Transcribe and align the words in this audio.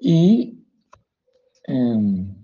Y 0.00 0.64
em, 1.64 2.34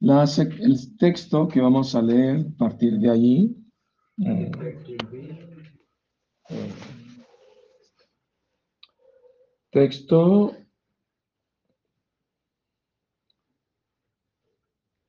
el 0.00 0.96
texto 0.98 1.48
que 1.48 1.60
vamos 1.60 1.94
a 1.94 2.02
leer 2.02 2.40
a 2.40 2.58
partir 2.58 2.98
de 2.98 3.10
allí. 3.10 3.56
Eh, 4.18 4.50
eh, 6.50 6.72
texto 9.70 10.54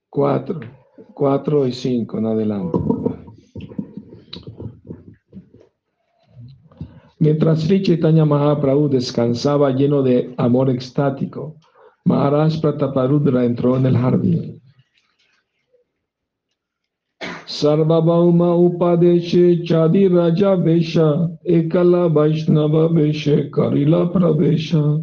4, 0.10 0.60
4 1.14 1.68
y 1.68 1.74
5 1.74 2.18
en 2.18 2.26
adelante. 2.26 2.78
Mientras 7.28 7.64
Sri 7.64 7.82
Chaitanya 7.82 8.24
Mahaprabhu 8.24 8.88
descansaba 8.88 9.72
lleno 9.72 10.02
de 10.02 10.34
amor 10.38 10.70
extático, 10.70 11.58
Maharaj 12.06 12.62
Prataparudra 12.62 13.44
entró 13.44 13.76
en 13.76 13.86
el 13.86 13.98
jardín. 13.98 14.62
Sarvabhauma 17.46 18.56
Upadeshe 18.56 19.62
Chadi 19.66 20.08
Raja 20.08 20.56
Vesha 20.56 21.30
Ekala 21.44 22.08
Vaishnava 22.08 22.88
Veshe 22.88 23.52
Karila 23.52 24.10
Pravesha 24.10 25.02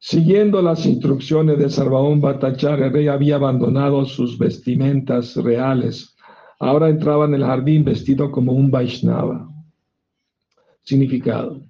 Siguiendo 0.00 0.60
las 0.60 0.84
instrucciones 0.84 1.58
de 1.58 1.70
Sarvaón 1.70 2.20
Bhattacharya, 2.20 2.88
el 2.88 2.92
rey 2.92 3.08
había 3.08 3.36
abandonado 3.36 4.04
sus 4.04 4.36
vestimentas 4.36 5.36
reales. 5.36 6.14
Ahora 6.60 6.90
entraba 6.90 7.24
en 7.24 7.32
el 7.32 7.44
jardín 7.44 7.82
vestido 7.82 8.30
como 8.30 8.52
un 8.52 8.70
Vaishnava. 8.70 9.53
Significado. 10.84 11.60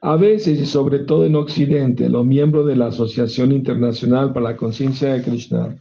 A 0.00 0.16
veces, 0.16 0.60
y 0.60 0.66
sobre 0.66 1.00
todo 1.00 1.26
en 1.26 1.36
Occidente, 1.36 2.08
los 2.08 2.24
miembros 2.24 2.66
de 2.66 2.76
la 2.76 2.86
Asociación 2.86 3.52
Internacional 3.52 4.32
para 4.32 4.50
la 4.50 4.56
Conciencia 4.56 5.12
de 5.12 5.22
Krishna 5.22 5.76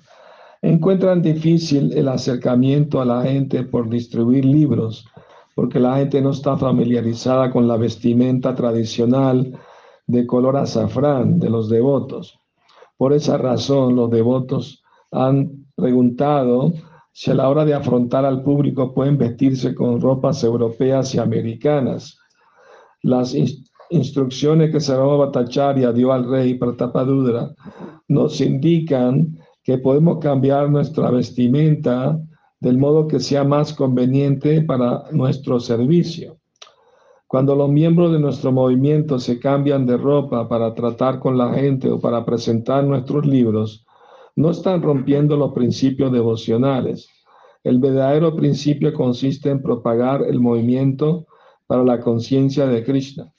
encuentran 0.61 1.21
difícil 1.21 1.93
el 1.93 2.09
acercamiento 2.09 2.99
a 2.99 3.05
la 3.05 3.23
gente 3.23 3.63
por 3.63 3.89
distribuir 3.89 4.43
libros, 4.43 5.07
porque 5.55 5.79
la 5.79 5.97
gente 5.97 6.21
no 6.21 6.31
está 6.31 6.57
familiarizada 6.57 7.49
con 7.51 7.67
la 7.67 7.77
vestimenta 7.77 8.55
tradicional 8.55 9.57
de 10.05 10.25
color 10.25 10.57
azafrán 10.57 11.39
de 11.39 11.49
los 11.49 11.69
devotos. 11.69 12.39
Por 12.97 13.13
esa 13.13 13.37
razón, 13.37 13.95
los 13.95 14.09
devotos 14.09 14.83
han 15.11 15.65
preguntado 15.75 16.73
si 17.13 17.31
a 17.31 17.35
la 17.35 17.47
hora 17.47 17.63
de 17.63 17.73
afrontar 17.73 18.25
al 18.25 18.43
público 18.43 18.93
pueden 18.93 19.17
vestirse 19.17 19.73
con 19.73 20.01
ropas 20.01 20.43
europeas 20.43 21.15
y 21.15 21.19
americanas. 21.19 22.17
Las 23.01 23.35
instrucciones 23.89 24.71
que 24.71 24.79
Sarvama 24.79 25.25
Bhattacharya 25.25 25.93
dio 25.93 26.11
al 26.11 26.29
rey 26.29 26.55
Pratapadudra 26.55 27.53
nos 28.07 28.41
indican 28.41 29.37
que 29.63 29.77
podemos 29.77 30.19
cambiar 30.19 30.69
nuestra 30.69 31.09
vestimenta 31.11 32.19
del 32.59 32.77
modo 32.77 33.07
que 33.07 33.19
sea 33.19 33.43
más 33.43 33.73
conveniente 33.73 34.61
para 34.61 35.05
nuestro 35.11 35.59
servicio. 35.59 36.37
Cuando 37.27 37.55
los 37.55 37.69
miembros 37.69 38.11
de 38.11 38.19
nuestro 38.19 38.51
movimiento 38.51 39.19
se 39.19 39.39
cambian 39.39 39.85
de 39.85 39.97
ropa 39.97 40.49
para 40.49 40.73
tratar 40.73 41.19
con 41.19 41.37
la 41.37 41.53
gente 41.53 41.89
o 41.89 41.99
para 41.99 42.25
presentar 42.25 42.83
nuestros 42.83 43.25
libros, 43.25 43.85
no 44.35 44.49
están 44.49 44.81
rompiendo 44.81 45.37
los 45.37 45.53
principios 45.53 46.11
devocionales. 46.11 47.07
El 47.63 47.79
verdadero 47.79 48.35
principio 48.35 48.93
consiste 48.93 49.51
en 49.51 49.61
propagar 49.61 50.23
el 50.23 50.39
movimiento 50.39 51.27
para 51.69 51.83
la 51.83 51.99
conciencia 51.99 52.65
de 52.65 52.83
Krishna. 52.83 53.31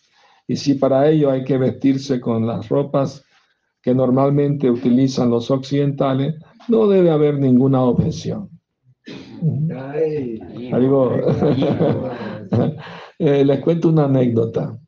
Y 0.47 0.55
si 0.55 0.75
para 0.75 1.11
ello 1.11 1.33
hay 1.33 1.42
que 1.42 1.59
vestirse 1.59 2.20
con 2.20 2.47
las 2.47 2.69
ropas 2.69 3.25
que 3.83 3.92
normalmente 3.92 4.70
utilizan 4.70 5.31
los 5.31 5.50
occidentales, 5.50 6.36
no 6.69 6.86
debe 6.86 7.11
haber 7.11 7.41
ninguna 7.41 7.83
objeción. 7.83 8.48
Eh, 13.23 13.45
les 13.45 13.61
cuento 13.61 13.91
una 13.91 14.07
anécdota. 14.07 14.79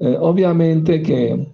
Eh, 0.00 0.16
obviamente 0.18 1.00
que 1.00 1.46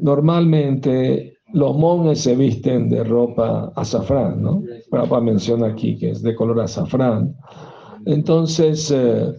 normalmente 0.00 1.38
los 1.52 1.76
monjes 1.76 2.20
se 2.20 2.36
visten 2.36 2.88
de 2.88 3.02
ropa 3.02 3.72
azafrán, 3.74 4.40
¿no? 4.40 4.62
Para 4.90 5.20
menciona 5.20 5.66
aquí 5.66 5.98
que 5.98 6.10
es 6.10 6.22
de 6.22 6.36
color 6.36 6.60
azafrán. 6.60 7.34
Entonces, 8.06 8.90
eh, 8.92 9.36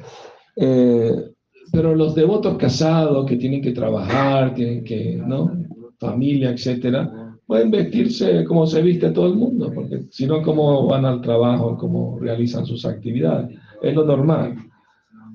pero 0.55 1.95
los 1.95 2.15
devotos 2.15 2.57
casados 2.57 3.25
que 3.25 3.35
tienen 3.35 3.61
que 3.61 3.71
trabajar, 3.71 4.53
tienen 4.53 4.83
que, 4.83 5.15
¿no? 5.15 5.51
Familia, 5.99 6.51
etcétera, 6.51 7.35
pueden 7.45 7.71
vestirse 7.71 8.43
como 8.45 8.65
se 8.65 8.81
viste 8.81 9.11
todo 9.11 9.27
el 9.27 9.35
mundo, 9.35 9.71
porque 9.73 10.05
si 10.09 10.25
no, 10.25 10.41
¿cómo 10.41 10.87
van 10.87 11.05
al 11.05 11.21
trabajo? 11.21 11.77
¿Cómo 11.77 12.17
realizan 12.19 12.65
sus 12.65 12.85
actividades? 12.85 13.57
Es 13.81 13.93
lo 13.93 14.05
normal. 14.05 14.55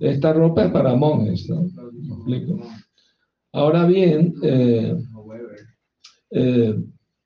Esta 0.01 0.33
ropa 0.33 0.65
es 0.65 0.73
para 0.73 0.97
monjes, 0.97 1.49
¿no? 1.49 1.67
Ahora 3.53 3.85
bien, 3.85 4.35
eh, 4.43 4.97
eh, 6.31 6.75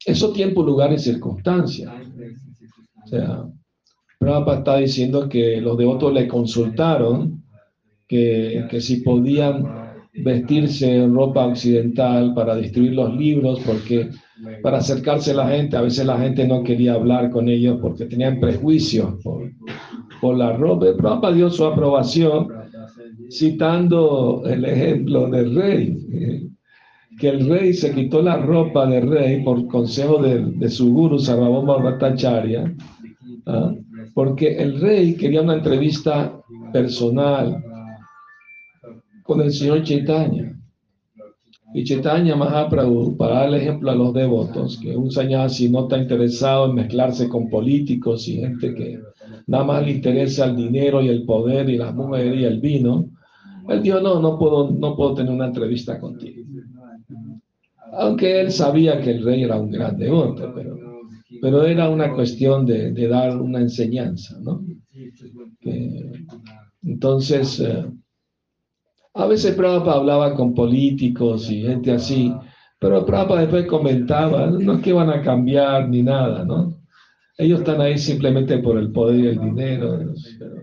eso 0.07 0.33
tiempo, 0.33 0.63
lugar 0.63 0.93
y 0.93 0.99
circunstancia. 0.99 1.95
O 3.05 3.07
sea, 3.07 3.45
Prabhupada 4.19 4.59
está 4.59 4.77
diciendo 4.79 5.29
que 5.29 5.61
los 5.61 5.77
devotos 5.77 6.13
le 6.13 6.27
consultaron 6.27 7.44
que, 8.15 8.65
que 8.71 8.81
si 8.81 8.99
podían 8.99 9.65
vestirse 10.15 11.03
en 11.03 11.13
ropa 11.13 11.47
occidental 11.47 12.33
para 12.33 12.55
distribuir 12.55 12.93
los 12.93 13.17
libros, 13.17 13.59
porque 13.67 14.11
para 14.63 14.79
acercarse 14.79 15.33
a 15.33 15.35
la 15.35 15.49
gente, 15.49 15.77
a 15.77 15.81
veces 15.81 16.07
la 16.07 16.17
gente 16.19 16.47
no 16.47 16.63
quería 16.63 16.95
hablar 16.95 17.31
con 17.31 17.49
ellos 17.49 17.79
porque 17.83 18.05
tenían 18.05 18.39
prejuicios 18.39 19.15
por, 19.25 19.51
por 20.21 20.37
la 20.37 20.53
ropa. 20.53 20.87
Prabhupada 20.97 21.35
dio 21.35 21.51
su 21.51 21.65
aprobación 21.65 22.47
citando 23.29 24.45
el 24.47 24.65
ejemplo 24.65 25.29
del 25.29 25.57
rey, 25.57 25.99
que 27.19 27.29
el 27.31 27.49
rey 27.49 27.75
se 27.75 27.93
quitó 27.93 28.23
la 28.23 28.37
ropa 28.37 28.87
del 28.87 29.11
rey 29.11 29.43
por 29.43 29.67
consejo 29.67 30.23
de, 30.23 30.69
su 30.69 30.93
guru 30.93 31.19
Sarvabhauma 31.19 31.79
Bhattacharya, 31.79 32.73
¿ah? 33.47 33.75
porque 34.15 34.57
el 34.57 34.81
rey 34.81 35.15
quería 35.17 35.43
una 35.43 35.55
entrevista 35.55 36.33
personal 36.73 37.74
con 39.25 39.41
el 39.41 39.53
señor 39.53 39.83
Chaitanya. 39.83 40.57
Y 41.75 41.83
Chaitanya 41.83 42.37
Mahaprabhu, 42.37 43.17
para 43.17 43.41
dar 43.41 43.49
el 43.49 43.55
ejemplo 43.55 43.91
a 43.91 43.97
los 43.97 44.15
devotos, 44.15 44.79
que 44.81 44.97
un 44.97 45.11
si 45.11 45.69
no 45.69 45.83
está 45.83 45.99
interesado 45.99 46.67
en 46.67 46.77
mezclarse 46.77 47.29
con 47.29 47.51
políticos 47.51 48.29
y 48.29 48.37
gente 48.37 48.73
que 48.75 49.01
nada 49.49 49.65
más 49.65 49.85
le 49.85 49.93
interesa 49.93 50.45
el 50.45 50.55
dinero 50.55 51.03
y 51.03 51.09
el 51.09 51.25
poder 51.25 51.69
y 51.69 51.77
las 51.77 51.93
mujeres 51.93 52.39
y 52.39 52.45
el 52.45 52.61
vino, 52.61 53.11
él 53.69 53.83
dijo, 53.83 53.99
no, 54.01 54.21
no 54.21 54.39
puedo, 54.39 54.71
no 54.71 54.95
puedo 54.95 55.15
tener 55.15 55.33
una 55.33 55.47
entrevista 55.47 55.99
contigo. 55.99 56.47
Aunque 57.95 58.41
él 58.41 58.53
sabía 58.53 59.01
que 59.01 59.11
el 59.11 59.25
rey 59.25 59.43
era 59.43 59.59
un 59.59 59.71
gran 59.71 59.97
devoto, 59.97 60.53
pero, 60.55 60.77
pero 61.41 61.65
era 61.65 61.89
una 61.89 62.13
cuestión 62.13 62.67
de, 62.67 62.93
de 62.93 63.09
dar 63.09 63.37
una 63.41 63.61
enseñanza, 63.61 64.39
¿no? 64.41 64.65
entonces, 66.83 67.59
eh, 67.61 67.85
a 69.15 69.27
veces 69.27 69.55
Prabhupada 69.55 69.97
hablaba 69.97 70.35
con 70.35 70.55
políticos 70.55 71.51
y 71.51 71.63
gente 71.63 71.93
así, 71.93 72.35
pero 72.79 73.07
Prabhupada 73.07 73.43
después 73.43 73.67
comentaba, 73.67 74.47
no 74.47 74.75
es 74.75 74.83
que 74.83 74.93
van 74.93 75.11
a 75.11 75.23
cambiar 75.23 75.89
ni 75.89 76.03
nada, 76.03 76.45
¿no? 76.45 76.77
Ellos 77.39 77.61
están 77.61 77.81
ahí 77.81 77.99
simplemente 77.99 78.59
por 78.59 78.79
el 78.79 78.93
poder 78.93 79.17
y 79.17 79.27
el 79.27 79.41
dinero. 79.41 79.99
Pero, 80.39 80.55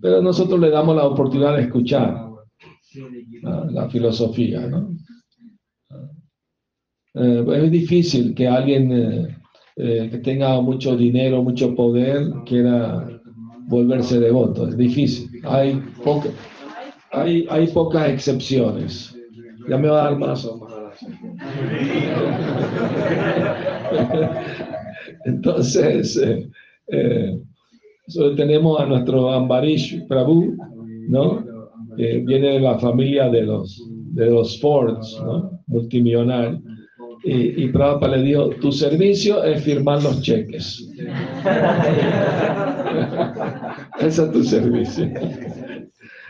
pero 0.00 0.22
nosotros 0.22 0.60
le 0.60 0.70
damos 0.70 0.94
la 0.94 1.04
oportunidad 1.04 1.56
de 1.56 1.62
escuchar 1.62 2.30
la, 3.42 3.88
filosofía. 3.88 4.66
¿no? 4.66 4.96
Eh, 7.14 7.44
es 7.64 7.70
difícil 7.70 8.34
que 8.34 8.46
alguien 8.46 8.92
eh, 8.92 9.36
eh, 9.76 10.08
que 10.10 10.18
tenga 10.18 10.60
mucho 10.60 10.96
dinero, 10.96 11.42
mucho 11.42 11.74
poder, 11.74 12.30
quiera 12.46 13.20
volverse 13.66 14.18
devoto. 14.18 14.68
Es 14.68 14.76
difícil. 14.76 15.40
Hay, 15.44 15.82
hay, 17.12 17.46
hay 17.50 17.66
pocas 17.68 18.08
excepciones. 18.08 19.16
Ya 19.68 19.76
me 19.76 19.88
va 19.88 20.00
a 20.00 20.04
dar 20.04 20.18
más 20.18 20.44
o 20.44 20.58
más. 20.58 20.70
Entonces, 25.24 26.20
tenemos 28.36 28.80
a 28.80 28.86
nuestro 28.86 29.32
Ambarish 29.32 30.06
Prabhu, 30.06 30.56
¿no? 31.08 31.44
Que 31.96 32.18
viene 32.18 32.54
de 32.54 32.60
la 32.60 32.78
familia 32.78 33.28
de 33.28 33.42
los, 33.42 33.82
de 33.88 34.30
los 34.30 34.60
Fords, 34.60 35.20
¿no? 35.24 35.60
Multimillonarios. 35.66 36.60
Y, 37.22 37.64
y 37.64 37.68
Prabhupada 37.68 38.16
le 38.16 38.28
dijo, 38.28 38.48
tu 38.60 38.72
servicio 38.72 39.44
es 39.44 39.62
firmar 39.62 40.02
los 40.02 40.22
cheques. 40.22 40.88
Ese 44.00 44.24
es 44.24 44.32
tu 44.32 44.42
servicio. 44.42 45.08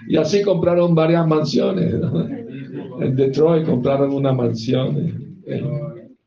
Y 0.09 0.17
así 0.17 0.43
compraron 0.43 0.95
varias 0.95 1.27
mansiones. 1.27 1.95
En 3.01 3.17
Detroit 3.17 3.67
compraron 3.67 4.13
una 4.13 4.33
mansión. 4.33 5.37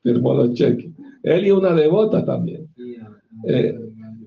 firmó 0.01 0.33
los 0.33 0.53
cheques. 0.53 0.91
Él 1.23 1.47
y 1.47 1.51
una 1.51 1.73
devota 1.73 2.25
también. 2.25 2.67
Eh, 3.47 3.75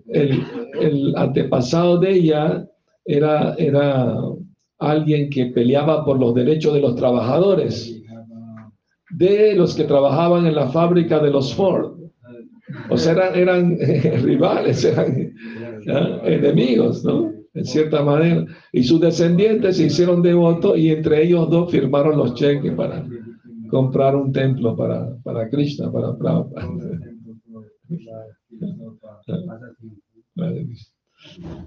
el, 0.08 0.42
el, 0.80 1.16
antepasado 1.16 1.98
de 1.98 2.10
ella 2.12 2.66
era, 3.04 3.54
era 3.54 4.16
alguien 4.78 5.30
que 5.30 5.46
peleaba 5.46 6.04
por 6.04 6.18
los 6.18 6.34
derechos 6.34 6.74
de 6.74 6.80
los 6.80 6.96
trabajadores, 6.96 8.00
de 9.10 9.54
los 9.54 9.74
que 9.74 9.84
trabajaban 9.84 10.46
en 10.46 10.54
la 10.54 10.68
fábrica 10.68 11.18
de 11.18 11.30
los 11.30 11.54
Ford. 11.54 11.96
O 12.90 12.96
sea, 12.96 13.12
eran, 13.12 13.34
eran 13.34 13.78
rivales, 14.22 14.84
eran 14.84 15.32
enemigos, 16.24 17.04
¿no? 17.04 17.35
En 17.56 17.64
cierta 17.64 18.02
manera. 18.02 18.44
Y 18.70 18.82
sus 18.82 19.00
descendientes 19.00 19.78
se 19.78 19.86
hicieron 19.86 20.20
devotos 20.20 20.76
y 20.76 20.90
entre 20.90 21.24
ellos 21.24 21.48
dos 21.48 21.70
firmaron 21.70 22.18
los 22.18 22.34
cheques 22.34 22.72
para 22.74 23.04
comprar 23.70 24.14
un 24.14 24.30
templo 24.30 24.76
para, 24.76 25.16
para 25.24 25.48
Krishna, 25.48 25.90
para 25.90 26.16
Prabhupada. 26.16 26.68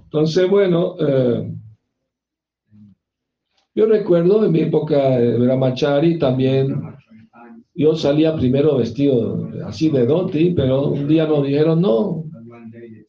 Entonces, 0.04 0.48
bueno, 0.48 0.94
eh, 1.00 1.52
yo 3.74 3.86
recuerdo 3.86 4.44
en 4.44 4.52
mi 4.52 4.60
época 4.60 5.18
de 5.18 5.38
Brahmachari 5.38 6.20
también, 6.20 6.80
yo 7.74 7.96
salía 7.96 8.36
primero 8.36 8.76
vestido 8.76 9.48
así 9.66 9.90
de 9.90 10.06
doti, 10.06 10.52
pero 10.52 10.88
un 10.90 11.08
día 11.08 11.26
nos 11.26 11.44
dijeron, 11.44 11.80
no, 11.80 12.29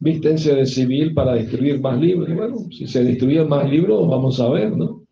vístense 0.01 0.53
de 0.53 0.65
civil 0.65 1.13
para 1.13 1.36
distribuir 1.36 1.80
más 1.80 2.00
libros. 2.00 2.36
bueno, 2.36 2.57
si 2.71 2.88
se 2.88 3.03
distribuyen 3.03 3.48
más 3.48 3.69
libros, 3.69 4.07
vamos 4.09 4.39
a 4.39 4.50
ver, 4.50 4.75
¿no? 4.75 5.03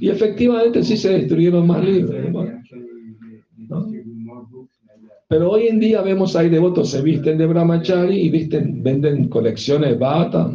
Y 0.00 0.10
efectivamente 0.10 0.82
sí 0.84 0.96
se 0.96 1.16
distribuyeron 1.18 1.66
más 1.66 1.84
libros. 1.84 2.14
Pero 5.28 5.50
hoy 5.50 5.68
en 5.68 5.80
día 5.80 6.02
vemos 6.02 6.36
hay 6.36 6.50
devotos 6.50 6.90
se 6.90 7.00
visten 7.00 7.38
de 7.38 7.46
brahmachari 7.46 8.20
y 8.20 8.28
visten, 8.28 8.82
venden 8.82 9.28
colecciones 9.28 9.98
bata. 9.98 10.52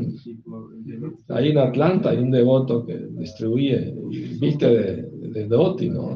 Ahí 1.30 1.50
en 1.50 1.58
Atlanta 1.58 2.12
hay 2.12 2.20
un 2.20 2.30
devoto 2.30 2.86
que 2.86 2.96
distribuye 3.18 3.96
viste 4.40 4.68
de, 4.68 5.10
de 5.32 5.48
doti, 5.48 5.90
¿no? 5.90 6.10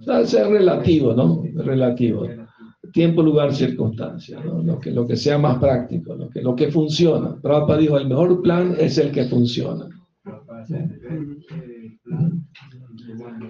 O 0.00 0.04
sea, 0.04 0.20
es 0.20 0.32
relativo, 0.32 1.12
¿no? 1.12 1.44
relativo. 1.56 2.26
Tiempo, 2.92 3.22
lugar, 3.22 3.54
circunstancia, 3.54 4.40
¿no? 4.40 4.62
lo, 4.62 4.78
que, 4.78 4.90
lo 4.90 5.06
que 5.06 5.16
sea 5.16 5.38
más 5.38 5.58
práctico, 5.58 6.14
lo 6.14 6.28
que, 6.28 6.42
lo 6.42 6.54
que 6.54 6.70
funciona. 6.70 7.40
Prabhupada 7.40 7.78
dijo, 7.78 7.98
el 7.98 8.08
mejor 8.08 8.42
plan 8.42 8.76
es 8.78 8.98
el 8.98 9.10
que 9.10 9.24
funciona. 9.24 9.88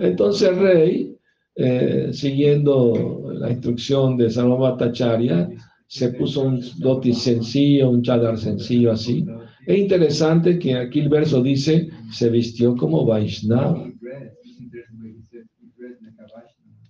Entonces 0.00 0.48
el 0.48 0.56
rey 0.58 1.12
eh, 1.54 2.10
siguiendo 2.12 3.30
la 3.34 3.50
instrucción 3.50 4.16
de 4.16 4.30
Sarvabhatacharya, 4.30 5.50
se 5.86 6.08
puso 6.12 6.42
un 6.42 6.62
doti 6.78 7.12
sencillo, 7.12 7.90
un 7.90 8.02
chadar 8.02 8.38
sencillo 8.38 8.92
así. 8.92 9.26
Es 9.66 9.78
interesante 9.78 10.58
que 10.58 10.74
aquí 10.74 11.00
el 11.00 11.10
verso 11.10 11.42
dice, 11.42 11.90
se 12.10 12.30
vistió 12.30 12.74
como 12.74 13.04
Vaishnava. 13.04 13.86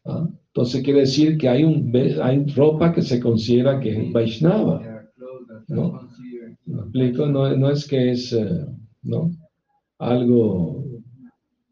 ¿Ah? 0.04 0.28
Entonces 0.62 0.84
quiere 0.84 1.00
decir 1.00 1.38
que 1.38 1.48
hay, 1.48 1.64
un, 1.64 1.92
hay 2.22 2.46
ropa 2.54 2.92
que 2.92 3.02
se 3.02 3.18
considera 3.18 3.80
que 3.80 3.90
es 3.90 4.12
Vaishnava. 4.12 4.80
¿no? 5.66 6.08
No, 6.66 7.56
no 7.56 7.70
es 7.70 7.88
que 7.88 8.12
es 8.12 8.32
eh, 8.32 8.64
¿no? 9.02 9.32
algo 9.98 10.84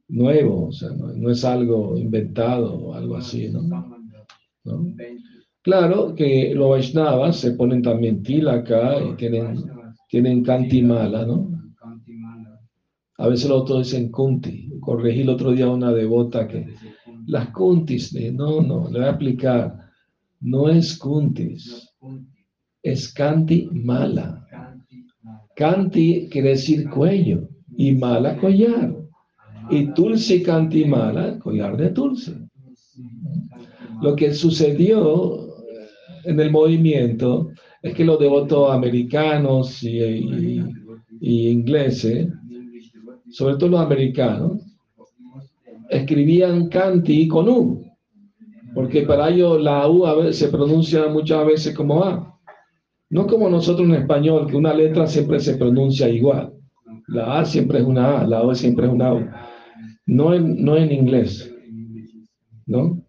nuevo, 0.08 0.66
o 0.66 0.72
sea, 0.72 0.88
no, 0.90 1.30
es 1.30 1.44
algo 1.44 1.96
inventado 1.96 2.74
o 2.74 2.92
algo 2.92 3.16
así, 3.16 3.48
¿no? 3.48 3.62
Claro 5.62 6.12
que 6.16 6.52
los 6.52 6.70
Vaishnavas 6.70 7.36
se 7.36 7.52
ponen 7.52 7.82
también 7.82 8.24
tilaka 8.24 9.00
y 9.04 9.14
tienen, 9.14 9.54
tienen 10.08 10.42
kantimala, 10.42 11.24
¿no? 11.24 11.48
A 13.18 13.28
veces 13.28 13.50
los 13.50 13.62
otros 13.62 13.86
dicen 13.86 14.10
kunti. 14.10 14.68
Corregí 14.80 15.20
el 15.20 15.28
otro 15.28 15.52
día 15.52 15.66
a 15.66 15.70
una 15.70 15.92
devota 15.92 16.48
que 16.48 16.66
las 17.26 17.48
kuntis, 17.50 18.12
no, 18.32 18.60
no, 18.60 18.88
le 18.90 18.98
voy 18.98 19.08
a 19.08 19.10
explicar. 19.10 19.90
No 20.40 20.68
es 20.68 20.96
kuntis, 20.96 21.92
es 22.82 23.12
kanti 23.12 23.68
mala. 23.72 24.46
Kanti 25.54 26.28
quiere 26.30 26.50
decir 26.50 26.88
cuello 26.88 27.48
y 27.76 27.92
mala. 27.92 28.36
collar. 28.38 29.00
Y 29.70 29.86
Tulsi 29.94 30.42
Cantimala, 30.42 31.38
collar 31.38 31.76
de 31.76 31.90
Tulsi. 31.90 32.34
Lo 34.02 34.16
que 34.16 34.34
sucedió 34.34 35.54
en 36.24 36.40
el 36.40 36.50
movimiento 36.50 37.50
es 37.82 37.94
que 37.94 38.04
los 38.04 38.18
devotos 38.18 38.72
americanos 38.72 39.82
y, 39.82 40.60
ingleses, 41.20 42.28
sobre 43.30 43.56
todo 43.56 43.70
los 43.70 43.80
americanos, 43.80 44.60
escribían 45.90 46.68
Canti 46.68 47.28
con 47.28 47.48
U, 47.48 47.84
porque 48.74 49.02
para 49.02 49.28
ellos 49.28 49.60
la 49.60 49.86
U 49.88 50.06
a 50.06 50.14
veces 50.14 50.38
se 50.38 50.48
pronuncia 50.48 51.08
muchas 51.08 51.46
veces 51.46 51.74
como 51.74 52.02
A. 52.02 52.38
No 53.10 53.26
como 53.26 53.50
nosotros 53.50 53.88
en 53.88 53.96
español, 53.96 54.46
que 54.46 54.56
una 54.56 54.72
letra 54.72 55.06
siempre 55.06 55.40
se 55.40 55.56
pronuncia 55.56 56.08
igual. 56.08 56.52
La 57.08 57.40
A 57.40 57.44
siempre 57.44 57.80
es 57.80 57.84
una 57.84 58.20
A, 58.20 58.26
la 58.26 58.42
O 58.42 58.54
siempre 58.54 58.86
es 58.86 58.92
una 58.92 59.12
U 59.12 59.26
no 60.10 60.34
en, 60.34 60.64
no 60.64 60.76
en 60.76 60.90
inglés, 60.90 61.54
¿no? 62.66 63.00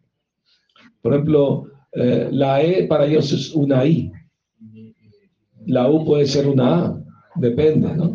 Por 1.01 1.13
ejemplo, 1.13 1.65
eh, 1.93 2.29
la 2.31 2.61
E 2.61 2.85
para 2.85 3.07
ellos 3.07 3.33
es 3.33 3.55
una 3.55 3.85
I. 3.85 4.11
La 5.65 5.89
U 5.89 6.05
puede 6.05 6.27
ser 6.27 6.47
una 6.47 6.85
A, 6.85 7.03
depende, 7.35 7.95
¿no? 7.95 8.13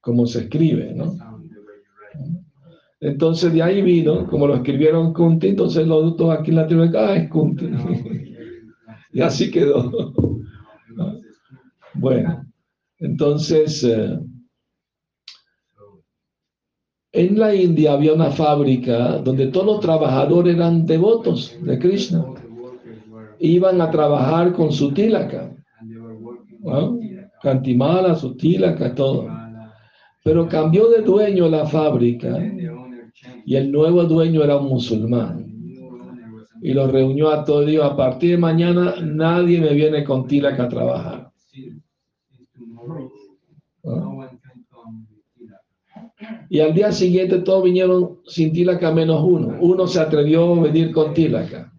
Cómo 0.00 0.26
se 0.26 0.40
escribe, 0.40 0.94
¿no? 0.94 1.14
Entonces 3.00 3.52
de 3.54 3.62
ahí 3.62 3.80
vino, 3.80 4.26
como 4.26 4.46
lo 4.46 4.56
escribieron 4.56 5.14
Kunti, 5.14 5.48
entonces 5.48 5.86
los 5.86 6.02
adultos 6.02 6.30
aquí 6.30 6.50
en 6.50 6.56
Latinoamérica, 6.56 7.08
ah, 7.08 7.16
es 7.16 7.30
Kunti. 7.30 7.66
y 9.12 9.20
así 9.22 9.50
quedó. 9.50 9.90
bueno, 11.94 12.44
entonces... 12.98 13.82
Eh, 13.84 14.18
en 17.12 17.40
la 17.40 17.52
India 17.52 17.94
había 17.94 18.14
una 18.14 18.30
fábrica 18.30 19.18
donde 19.18 19.48
todos 19.48 19.66
los 19.66 19.80
trabajadores 19.80 20.54
eran 20.54 20.86
devotos 20.86 21.56
de 21.60 21.76
Krishna. 21.76 22.24
Iban 23.40 23.80
a 23.80 23.90
trabajar 23.90 24.52
con 24.52 24.70
su 24.70 24.92
tilaka. 24.92 25.50
Cantimala, 27.42 28.14
su 28.14 28.36
tilaka, 28.36 28.94
todo. 28.94 29.28
Pero 30.22 30.46
cambió 30.48 30.88
de 30.88 31.02
dueño 31.02 31.48
la 31.48 31.66
fábrica 31.66 32.38
y 33.44 33.56
el 33.56 33.70
nuevo 33.70 34.04
dueño 34.04 34.42
era 34.42 34.56
un 34.56 34.68
musulmán. 34.68 35.46
Y 36.62 36.74
lo 36.74 36.86
reunió 36.86 37.30
a 37.30 37.44
todos 37.44 37.66
y 37.66 37.72
dijo, 37.72 37.84
a 37.84 37.96
partir 37.96 38.32
de 38.32 38.38
mañana 38.38 38.94
nadie 39.02 39.60
me 39.60 39.72
viene 39.72 40.04
con 40.04 40.26
tilaka 40.26 40.64
a 40.64 40.68
trabajar. 40.68 41.30
Y 46.50 46.60
al 46.60 46.74
día 46.74 46.92
siguiente 46.92 47.38
todos 47.38 47.64
vinieron 47.64 48.18
sin 48.26 48.52
tilaka 48.52 48.92
menos 48.92 49.22
uno. 49.24 49.56
Uno 49.60 49.86
se 49.86 50.00
atrevió 50.00 50.54
a 50.54 50.62
venir 50.62 50.92
con 50.92 51.14
tilaka. 51.14 51.72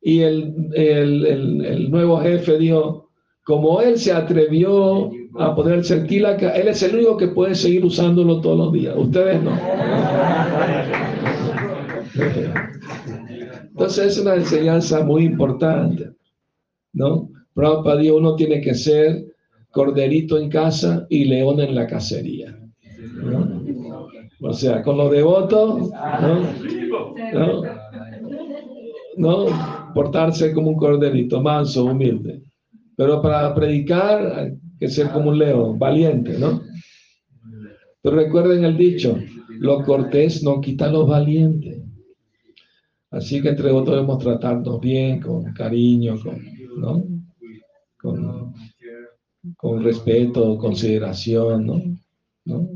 Y 0.00 0.20
el, 0.20 0.70
el, 0.74 1.26
el, 1.26 1.90
nuevo 1.90 2.18
jefe 2.18 2.58
dijo, 2.58 3.05
como 3.46 3.80
él 3.80 3.96
se 3.96 4.12
atrevió 4.12 5.12
a 5.38 5.54
ponerse 5.54 5.94
el 5.94 6.08
tilaka, 6.08 6.50
él 6.56 6.66
es 6.66 6.82
el 6.82 6.96
único 6.96 7.16
que 7.16 7.28
puede 7.28 7.54
seguir 7.54 7.84
usándolo 7.84 8.40
todos 8.40 8.58
los 8.58 8.72
días. 8.72 8.96
Ustedes 8.96 9.40
no. 9.40 9.56
Entonces 13.68 14.06
es 14.06 14.18
una 14.18 14.34
enseñanza 14.34 15.04
muy 15.04 15.22
importante, 15.22 16.10
¿no? 16.92 17.30
Prabhupada 17.54 18.00
dijo, 18.00 18.16
uno 18.16 18.34
tiene 18.34 18.60
que 18.60 18.74
ser 18.74 19.24
corderito 19.70 20.38
en 20.38 20.50
casa 20.50 21.06
y 21.08 21.26
león 21.26 21.60
en 21.60 21.76
la 21.76 21.86
cacería. 21.86 22.58
O 24.40 24.52
sea, 24.54 24.82
con 24.82 24.96
los 24.96 25.12
devotos, 25.12 25.88
¿no? 27.32 27.62
¿no? 29.16 29.46
Portarse 29.94 30.52
como 30.52 30.70
un 30.70 30.76
corderito, 30.76 31.40
manso, 31.40 31.84
humilde. 31.84 32.42
Pero 32.96 33.20
para 33.22 33.54
predicar 33.54 34.38
hay 34.38 34.58
que 34.78 34.88
ser 34.88 35.10
como 35.10 35.30
un 35.30 35.38
león, 35.38 35.78
valiente, 35.78 36.38
¿no? 36.38 36.62
Pero 38.02 38.16
recuerden 38.16 38.64
el 38.64 38.76
dicho, 38.76 39.18
lo 39.58 39.82
cortés 39.84 40.42
no 40.42 40.60
quita 40.60 40.88
los 40.88 41.08
valientes. 41.08 41.82
Así 43.10 43.40
que 43.40 43.50
entre 43.50 43.70
otros 43.70 43.96
debemos 43.96 44.18
tratarnos 44.18 44.80
bien, 44.80 45.20
con 45.20 45.52
cariño, 45.52 46.18
con, 46.20 46.40
¿no? 46.78 47.04
con 47.98 48.54
con 49.56 49.82
respeto, 49.82 50.58
consideración, 50.58 51.66
¿no? 51.66 51.82
¿no? 52.44 52.68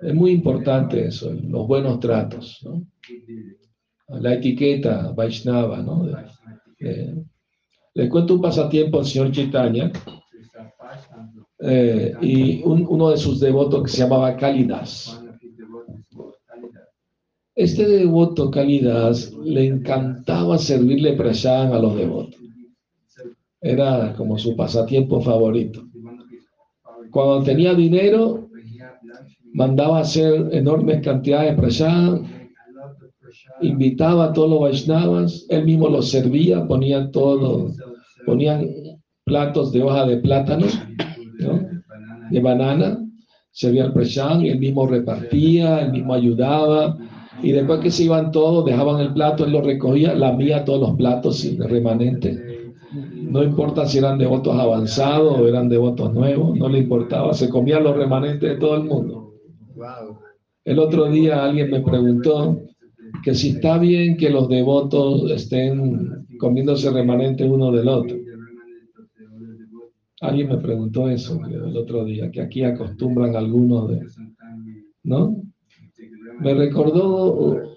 Es 0.00 0.14
muy 0.14 0.30
importante 0.30 1.06
eso, 1.06 1.32
los 1.32 1.66
buenos 1.66 1.98
tratos, 1.98 2.60
¿no? 2.62 2.86
la 4.08 4.34
etiqueta 4.34 5.12
Vaishnava, 5.12 5.82
¿no? 5.82 6.08
Le 7.98 8.08
cuento 8.08 8.34
un 8.34 8.40
pasatiempo 8.40 9.00
al 9.00 9.06
señor 9.06 9.32
Chaitanya 9.32 9.90
eh, 11.58 12.14
y 12.22 12.62
uno 12.62 13.10
de 13.10 13.16
sus 13.16 13.40
devotos 13.40 13.82
que 13.82 13.88
se 13.88 13.98
llamaba 13.98 14.36
Kalidas. 14.36 15.20
Este 17.56 17.88
devoto 17.88 18.52
Kalidas 18.52 19.32
le 19.42 19.66
encantaba 19.66 20.58
servirle 20.58 21.14
prashan 21.14 21.72
a 21.72 21.80
los 21.80 21.96
devotos. 21.96 22.40
Era 23.60 24.14
como 24.16 24.38
su 24.38 24.54
pasatiempo 24.54 25.20
favorito. 25.20 25.82
Cuando 27.10 27.42
tenía 27.42 27.74
dinero, 27.74 28.48
mandaba 29.54 29.98
hacer 29.98 30.50
enormes 30.52 31.02
cantidades 31.02 31.56
de 31.56 31.60
prashan, 31.60 32.38
invitaba 33.60 34.26
a 34.26 34.32
todos 34.32 34.50
los 34.50 34.60
Vaishnavas, 34.60 35.46
él 35.48 35.64
mismo 35.64 35.88
los 35.88 36.08
servía, 36.08 36.64
ponía 36.64 37.10
todo, 37.10 37.72
ponían 38.28 38.68
platos 39.24 39.72
de 39.72 39.82
hoja 39.82 40.04
de 40.04 40.18
plátano, 40.18 40.66
de 42.30 42.40
banana, 42.40 42.98
servía 43.50 43.86
el 43.86 43.92
prashan, 43.94 44.42
y 44.42 44.50
él 44.50 44.58
mismo 44.58 44.86
repartía, 44.86 45.80
él 45.80 45.92
mismo 45.92 46.12
ayudaba, 46.12 46.98
y 47.42 47.52
después 47.52 47.80
que 47.80 47.90
se 47.90 48.04
iban 48.04 48.30
todos, 48.30 48.66
dejaban 48.66 49.00
el 49.00 49.14
plato, 49.14 49.46
él 49.46 49.52
lo 49.52 49.62
recogía, 49.62 50.14
lamía 50.14 50.64
todos 50.64 50.80
los 50.80 50.96
platos 50.96 51.38
sin 51.38 51.58
remanente. 51.58 52.72
No 53.14 53.42
importa 53.42 53.86
si 53.86 53.96
eran 53.96 54.18
devotos 54.18 54.54
avanzados 54.58 55.38
o 55.38 55.48
eran 55.48 55.70
devotos 55.70 56.12
nuevos, 56.12 56.54
no 56.58 56.68
le 56.68 56.80
importaba, 56.80 57.32
se 57.32 57.48
comían 57.48 57.84
los 57.84 57.96
remanentes 57.96 58.48
de 58.48 58.56
todo 58.56 58.76
el 58.76 58.84
mundo. 58.84 59.32
El 60.64 60.78
otro 60.78 61.10
día 61.10 61.44
alguien 61.44 61.70
me 61.70 61.80
preguntó 61.80 62.60
que 63.22 63.34
si 63.34 63.50
está 63.50 63.78
bien 63.78 64.18
que 64.18 64.28
los 64.28 64.48
devotos 64.48 65.30
estén 65.30 66.26
comiéndose 66.38 66.90
remanentes 66.90 67.48
uno 67.48 67.70
del 67.72 67.88
otro. 67.88 68.16
Alguien 70.20 70.48
me 70.48 70.58
preguntó 70.58 71.08
eso 71.08 71.40
el 71.46 71.76
otro 71.76 72.04
día, 72.04 72.30
que 72.30 72.40
aquí 72.40 72.64
acostumbran 72.64 73.36
algunos 73.36 73.88
de... 73.88 74.06
¿No? 75.04 75.42
me 76.40 76.54
recordó, 76.54 77.76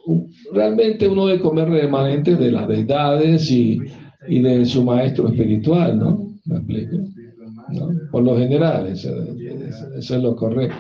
realmente 0.54 1.08
uno 1.08 1.28
de 1.28 1.40
comer 1.40 1.70
remanentes 1.70 2.38
de 2.38 2.52
las 2.52 2.68
deidades 2.68 3.50
y, 3.52 3.82
y, 4.28 4.42
de 4.42 4.66
su 4.66 4.84
maestro 4.84 5.28
espiritual, 5.30 5.98
¿no? 5.98 6.36
¿Me 6.46 6.58
explico? 6.58 6.98
Por 8.12 8.24
lo 8.24 8.38
general, 8.38 8.88
eso, 8.88 9.10
es 9.98 10.12
lo 10.12 10.36
correcto. 10.36 10.76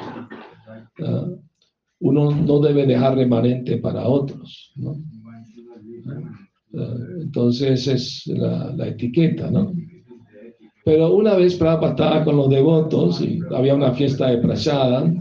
Uno 1.99 2.31
no 2.31 2.59
debe 2.59 2.85
dejar 2.85 3.15
remanente 3.15 3.77
para 3.77 4.07
otros, 4.07 4.73
¿no? 4.75 4.95
Entonces 6.73 7.87
es 7.87 8.23
la, 8.27 8.73
la 8.75 8.87
etiqueta, 8.87 9.51
¿no? 9.51 9.73
Pero 10.83 11.13
una 11.13 11.35
vez 11.35 11.55
Prabhupada 11.55 11.91
estaba 11.91 12.23
con 12.23 12.37
los 12.37 12.49
devotos 12.49 13.21
y 13.21 13.39
había 13.53 13.75
una 13.75 13.93
fiesta 13.93 14.27
de 14.27 14.37
prasada 14.39 15.13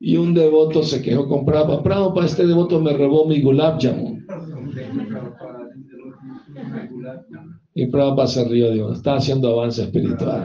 y 0.00 0.16
un 0.16 0.34
devoto 0.34 0.82
se 0.82 1.00
quejó 1.02 1.28
con 1.28 1.44
Prabhupada. 1.44 1.82
Prabhupada, 1.82 2.26
este 2.26 2.46
devoto 2.46 2.80
me 2.80 2.92
robó 2.92 3.26
mi 3.26 3.40
gulab 3.40 3.80
jamun. 3.80 4.26
Y 7.74 7.86
Prabhupada 7.86 8.26
se 8.26 8.44
rió, 8.48 8.72
dijo, 8.72 8.92
está 8.92 9.14
haciendo 9.14 9.50
avance 9.50 9.82
espiritual. 9.82 10.42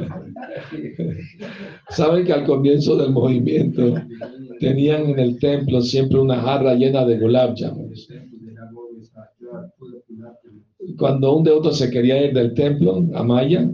Saben 1.91 2.25
que 2.25 2.33
al 2.33 2.45
comienzo 2.45 2.95
del 2.95 3.11
movimiento 3.11 3.95
tenían 4.59 5.09
en 5.09 5.19
el 5.19 5.39
templo 5.39 5.81
siempre 5.81 6.19
una 6.19 6.37
jarra 6.37 6.75
llena 6.75 7.05
de 7.05 7.17
gulab 7.19 7.55
jamun. 7.57 7.91
Cuando 10.97 11.35
un 11.35 11.43
devoto 11.43 11.71
se 11.71 11.89
quería 11.89 12.23
ir 12.25 12.33
del 12.33 12.53
templo 12.53 13.03
a 13.13 13.23
Maya, 13.23 13.69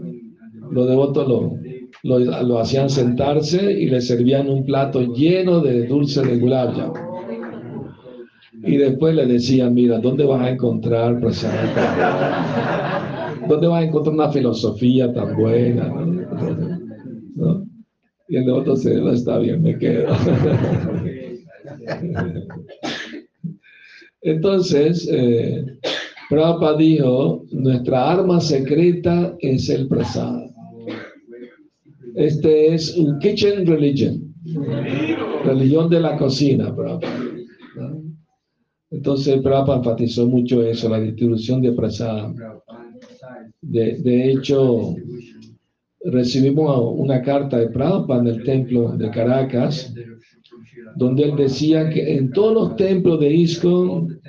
los 0.70 0.88
devotos 0.88 1.28
lo, 1.28 2.18
lo, 2.18 2.58
hacían 2.58 2.90
sentarse 2.90 3.72
y 3.72 3.86
le 3.86 4.00
servían 4.00 4.48
un 4.48 4.64
plato 4.64 5.00
lleno 5.14 5.60
de 5.60 5.86
dulce 5.86 6.22
de 6.22 6.38
gulab 6.38 6.92
Y 8.64 8.76
después 8.76 9.14
le 9.14 9.26
decían, 9.26 9.74
mira, 9.74 9.98
¿dónde 9.98 10.24
vas 10.24 10.42
a 10.42 10.50
encontrar 10.50 11.20
¿Dónde 13.48 13.66
vas 13.66 13.82
a 13.82 13.84
encontrar 13.84 14.14
una 14.14 14.30
filosofía 14.30 15.12
tan 15.12 15.36
buena? 15.36 16.77
Y 18.28 18.36
el 18.36 18.50
otro 18.50 18.76
se 18.76 18.94
no 18.94 19.10
está 19.12 19.38
bien, 19.38 19.62
me 19.62 19.78
quedo. 19.78 20.14
Entonces, 24.20 25.08
eh, 25.10 25.64
Prabhupada 26.28 26.76
dijo, 26.76 27.46
nuestra 27.52 28.10
arma 28.12 28.40
secreta 28.40 29.34
es 29.40 29.70
el 29.70 29.88
prasad. 29.88 30.42
Este 32.14 32.74
es 32.74 32.96
un 32.96 33.18
kitchen 33.18 33.64
religion, 33.64 34.34
religión 35.44 35.88
de 35.88 36.00
la 36.00 36.18
cocina, 36.18 36.74
Entonces, 38.90 39.40
Prabhupada 39.40 39.78
enfatizó 39.78 40.26
mucho 40.26 40.62
eso, 40.62 40.88
la 40.90 41.00
distribución 41.00 41.62
de 41.62 41.72
prasad. 41.72 42.32
De, 43.62 43.98
de, 43.98 44.32
hecho, 44.32 44.94
recibimos 46.10 46.94
una 46.96 47.22
carta 47.22 47.58
de 47.58 47.68
Prabhupada 47.68 48.20
en 48.20 48.26
el 48.28 48.44
templo 48.44 48.96
de 48.96 49.10
Caracas, 49.10 49.92
donde 50.96 51.24
él 51.24 51.36
decía 51.36 51.88
que 51.90 52.16
en 52.16 52.30
todos 52.32 52.54
los 52.54 52.76
templos 52.76 53.20
de 53.20 53.34
ISKCON 53.34 54.20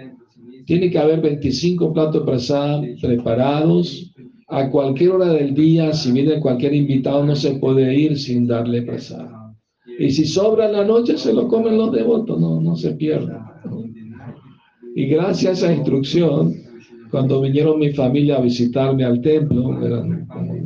tiene 0.66 0.92
que 0.92 1.00
haber 1.00 1.22
25 1.22 1.94
platos 1.94 2.22
de 2.22 2.32
prasad 2.32 2.82
preparados 3.02 4.14
a 4.48 4.70
cualquier 4.70 5.12
hora 5.12 5.34
del 5.34 5.54
día, 5.54 5.94
si 5.94 6.12
viene 6.12 6.40
cualquier 6.40 6.74
invitado, 6.74 7.24
no 7.24 7.36
se 7.36 7.56
puede 7.56 7.96
ir 7.96 8.18
sin 8.18 8.48
darle 8.48 8.82
prasad. 8.82 9.28
Y 10.00 10.10
si 10.12 10.26
sobra 10.26 10.66
en 10.66 10.74
la 10.74 10.86
noche, 10.86 11.18
se 11.18 11.34
lo 11.34 11.48
comen 11.48 11.78
los 11.78 11.92
devotos, 11.92 12.40
no, 12.40 12.60
no 12.60 12.76
se 12.76 12.94
pierda. 12.94 13.62
Y 14.96 15.06
gracias 15.06 15.64
a 15.64 15.68
esa 15.68 15.74
instrucción, 15.74 16.56
cuando 17.12 17.42
vinieron 17.42 17.80
mi 17.80 17.92
familia 17.92 18.38
a 18.38 18.42
visitarme 18.42 19.04
al 19.04 19.22
templo, 19.22 19.86
eran 19.86 20.19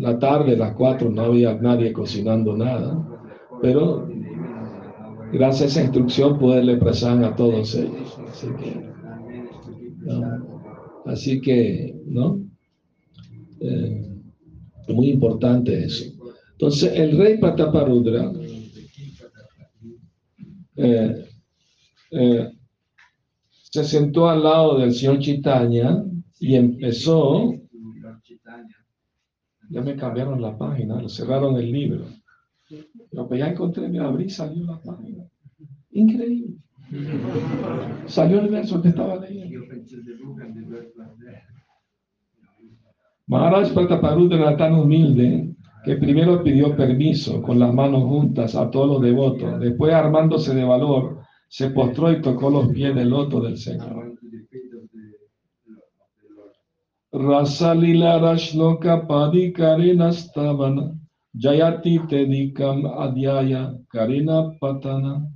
la 0.04 0.20
tarde, 0.20 0.58
las 0.58 0.74
cuatro, 0.74 1.10
no 1.10 1.22
había 1.22 1.56
nadie 1.56 1.94
cocinando 1.94 2.58
nada, 2.58 3.08
pero 3.62 4.06
gracias 5.32 5.62
a 5.62 5.66
esa 5.66 5.84
instrucción 5.84 6.38
pude 6.38 6.58
darle 6.58 6.76
prasad 6.76 7.24
a 7.24 7.34
todos 7.34 7.74
ellos. 7.76 8.20
Así 8.30 8.48
que, 8.60 8.94
Así 11.06 11.42
que 11.42 11.96
¿no? 12.06 12.42
Eh, 13.62 14.10
muy 14.90 15.10
importante 15.12 15.86
eso. 15.86 16.12
Entonces, 16.52 16.92
el 16.96 17.18
rey 17.18 17.38
Pataparudra 17.38 18.30
eh, 20.76 21.26
eh, 22.12 22.52
se 23.72 23.84
sentó 23.86 24.30
al 24.30 24.44
lado 24.44 24.80
del 24.80 24.94
señor 24.94 25.20
Chitaña 25.20 26.04
y 26.42 26.56
empezó. 26.56 27.63
Ya 29.70 29.82
me 29.82 29.96
cambiaron 29.96 30.42
la 30.42 30.58
página, 30.58 30.98
cerraron 31.08 31.56
el 31.58 31.72
libro. 31.72 32.06
Pero 33.12 33.28
pues 33.28 33.40
ya 33.40 33.50
encontré, 33.50 33.88
me 33.88 34.00
abrí, 34.00 34.30
salió 34.30 34.66
la 34.66 34.82
página. 34.82 35.24
Increíble. 35.92 36.58
Salió 38.06 38.40
el 38.40 38.50
verso 38.50 38.82
que 38.82 38.90
estaba 38.90 39.16
leyendo. 39.16 39.60
Maharaj 43.28 43.74
Prataparudra 43.74 44.38
era 44.38 44.58
tan 44.58 44.74
humilde 44.76 45.56
que 45.84 45.96
primero 45.96 46.44
pidió 46.44 46.76
permiso 46.76 47.42
con 47.42 47.60
las 47.60 47.74
manos 47.74 48.04
juntas 48.04 48.56
a 48.56 48.70
todos 48.70 48.88
los 48.88 49.02
devotos. 49.02 49.60
Después, 49.60 49.94
armándose 49.94 50.54
de 50.54 50.64
valor, 50.64 51.20
se 51.48 51.70
postró 51.70 52.12
y 52.12 52.22
tocó 52.22 52.50
los 52.50 52.70
pies 52.70 52.96
del 52.96 53.10
loto 53.10 53.42
del 53.42 53.58
Señor. 53.58 54.13
Rasalila 57.14 58.20
Rashloka 58.20 59.08
Padi 59.08 59.54
Karina 59.54 60.12
Stavana 60.12 60.98
Jayati 61.38 62.00
Tedikam 62.10 62.86
Adyaya 62.86 63.78
Karina 63.92 64.52
Patana. 64.60 65.28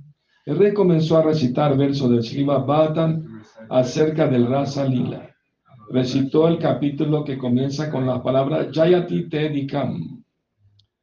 El 0.46 0.58
rey 0.58 0.74
comenzó 0.74 1.18
a 1.18 1.22
recitar 1.22 1.76
versos 1.76 2.10
del 2.10 2.22
Srimad 2.22 2.66
Bhattan 2.66 3.42
acerca 3.68 4.28
del 4.28 4.46
Rasa 4.46 4.84
Lila 4.84 5.28
recitó 5.90 6.48
el 6.48 6.58
capítulo 6.58 7.24
que 7.24 7.38
comienza 7.38 7.90
con 7.90 8.06
las 8.06 8.20
palabras 8.20 8.68
Jayati 8.72 9.28
Tedikam. 9.28 10.22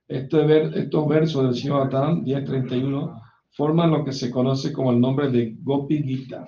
Este 0.08 0.80
estos 0.80 1.08
versos 1.08 1.44
del 1.44 1.56
Señor 1.56 1.90
10.31 1.90 3.22
forman 3.52 3.92
lo 3.92 4.06
que 4.06 4.12
se 4.12 4.30
conoce 4.30 4.72
como 4.72 4.92
el 4.92 5.00
nombre 5.00 5.32
de 5.32 5.56
Gopi 5.62 6.04
Gita. 6.04 6.46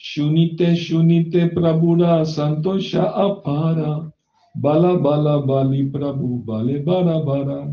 Shunite 0.00 0.74
Shunite 0.74 1.52
Prabhura 1.52 2.24
Santosha 2.24 3.12
Apara 3.14 4.10
Bala 4.56 4.98
Bala 4.98 5.42
Bali 5.46 5.90
Prabhu 5.90 6.42
Bale 6.42 6.82
Bara 6.82 7.20
Bara 7.22 7.70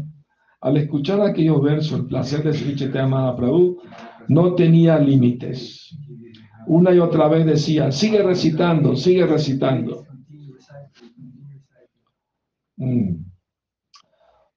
Al 0.60 0.76
escuchar 0.76 1.22
aquellos 1.22 1.62
versos, 1.62 2.00
el 2.00 2.08
placer 2.08 2.44
de 2.44 2.52
Sri 2.52 2.76
Chaitanya 2.76 3.08
Mahaprabhu 3.08 3.78
no 4.28 4.56
tenía 4.56 5.00
límites. 5.00 5.96
Una 6.68 6.94
y 6.94 7.00
otra 7.00 7.30
vez 7.30 7.46
decía, 7.46 7.92
sigue 7.92 8.22
recitando, 8.22 8.96
sigue 8.96 9.26
recitando. 9.26 10.04
Mm. 12.76 13.24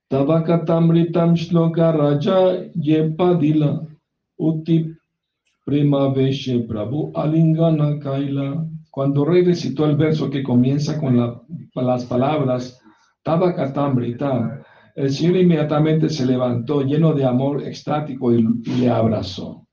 Tavakatamritam 0.08 1.34
shloka 1.34 1.92
raja 1.92 2.64
yepadila 2.74 3.86
uti 5.70 5.88
veshe 6.14 6.66
prabhu 6.66 7.12
alingana 7.14 7.98
kaila. 8.00 8.66
Cuando 8.90 9.24
rey 9.24 9.44
recitó 9.44 9.86
el 9.86 9.96
verso 9.96 10.28
que 10.28 10.42
comienza 10.42 10.98
con 10.98 11.16
las 11.74 12.04
palabras 12.06 12.80
Tavakatamritam, 13.22 14.62
el 14.96 15.10
Señor 15.10 15.36
inmediatamente 15.36 16.08
se 16.08 16.26
levantó 16.26 16.82
lleno 16.82 17.14
de 17.14 17.24
amor 17.24 17.62
extático 17.62 18.32
y, 18.32 18.42
le 18.42 18.90
abrazó. 18.90 19.66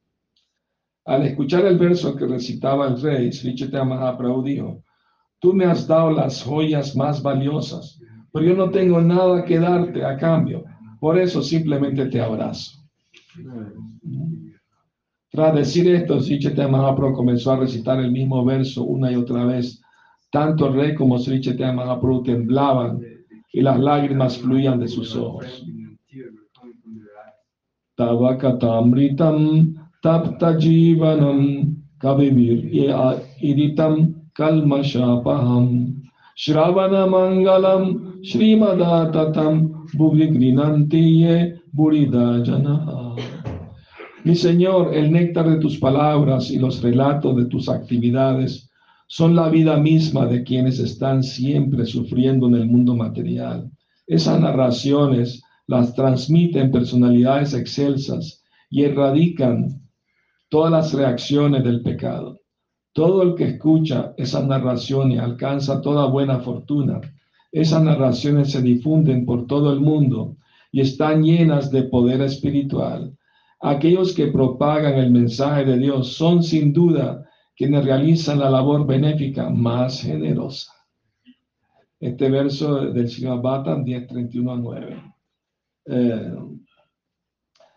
Al 1.06 1.25
escuchar 1.25 1.66
el 1.66 1.77
verso 1.77 2.16
que 2.16 2.27
recitaba 2.27 2.88
el 2.88 3.01
rey, 3.01 3.32
Sri 3.32 3.56
Mahaprabhu 3.72 4.44
dijo, 4.44 4.84
tú 5.39 5.54
me 5.54 5.66
has 5.66 5.88
dado 5.88 6.12
las 6.12 6.44
joyas 6.44 6.96
más 6.96 7.24
valiosas, 7.24 8.00
pero 8.32 8.46
yo 8.46 8.56
no 8.56 8.70
tengo 8.70 9.01
nada 9.01 9.44
que 9.46 9.58
darte 9.58 10.06
a 10.06 10.18
cambio. 10.18 10.63
Por 11.00 11.18
eso 11.18 11.42
simplemente 11.42 12.06
te 12.08 12.22
abrazo. 12.22 12.84
Tras 15.38 15.53
decir 15.53 15.88
esto, 15.94 16.20
Sri 16.20 16.39
Mahaprabhu 16.67 17.13
comenzó 17.13 17.51
a 17.51 17.58
recitar 17.58 18.00
el 18.00 18.12
mismo 18.12 18.44
verso 18.44 18.84
una 18.84 19.12
y 19.12 19.15
otra 19.15 19.46
vez. 19.46 19.79
Tanto 20.32 20.65
el 20.65 20.74
rey 20.74 20.96
como 20.96 21.20
Sri 21.20 21.39
Chaitanya 21.39 21.74
Mahaprabhu 21.74 22.24
temblaban 22.24 23.00
y 23.53 23.62
las 23.62 23.79
lágrimas 23.79 24.39
fluían 24.39 24.79
de 24.79 24.88
sus 24.88 25.15
ojos. 25.15 25.63
Tavakatamritam 27.96 29.75
tapta 30.01 30.58
jivanam 30.58 31.84
kavivir 32.00 32.72
iritam 33.39 34.15
kalmashapaham 34.34 36.01
shravana 36.36 37.06
mangalam 37.06 38.24
shrimadatam 38.24 39.86
bhuvigrinantiye 39.94 41.60
burida 41.75 42.44
janaha. 42.44 43.37
Mi 44.28 44.36
Señor, 44.36 44.94
el 44.94 45.10
néctar 45.10 45.50
de 45.50 45.56
tus 45.56 45.78
palabras 45.78 46.52
y 46.52 46.60
los 46.60 46.82
relatos 46.82 47.34
de 47.38 47.46
tus 47.46 47.70
actividades 47.70 48.70
son 49.08 49.38
la 49.38 49.48
vida 49.48 49.78
misma 49.78 50.26
de 50.26 50.44
quienes 50.44 50.80
están 50.80 51.24
siempre 51.24 51.86
sufriendo 51.86 52.50
en 52.50 52.56
el 52.56 52.68
mundo 52.68 52.94
material. 52.94 53.72
Esas 54.06 54.42
narraciones 54.42 55.42
las 55.66 55.96
transmiten 55.96 56.72
personalidades 56.72 57.54
excelsas 57.54 58.44
y 58.70 58.84
erradican 58.84 59.82
todas 60.50 60.74
las 60.74 60.94
reacciones 60.94 61.64
del 61.64 61.82
pecado. 61.82 62.42
Todo 62.92 63.24
el 63.24 63.34
que 63.34 63.46
escucha 63.46 64.14
esas 64.18 64.46
narraciones 64.46 65.22
alcanza 65.22 65.80
toda 65.80 66.06
buena 66.08 66.40
fortuna. 66.40 67.00
Esas 67.50 67.82
narraciones 67.82 68.52
se 68.52 68.62
difunden 68.62 69.26
por 69.26 69.48
todo 69.48 69.72
el 69.72 69.80
mundo 69.80 70.36
y 70.70 70.82
están 70.82 71.24
llenas 71.24 71.72
de 71.72 71.84
poder 71.84 72.20
espiritual. 72.20 73.17
Aquellos 73.60 74.14
que 74.14 74.28
propagan 74.28 74.96
el 74.96 75.12
mensaje 75.12 75.66
de 75.66 75.78
Dios 75.78 76.14
son 76.14 76.44
sin 76.44 76.74
duda 76.74 77.28
quienes 77.56 77.84
realizan 77.84 78.40
la 78.40 78.50
labor 78.50 78.86
benéfica 78.86 79.50
más 79.50 80.02
generosa. 80.02 80.72
Este 82.00 82.30
verso 82.30 82.92
del 82.92 83.10
Señor 83.10 83.42
Bhattan 83.42 83.84
10, 83.84 84.08
31 84.08 84.52
a 84.52 84.58
9. 84.58 85.04
Eh, 85.88 86.36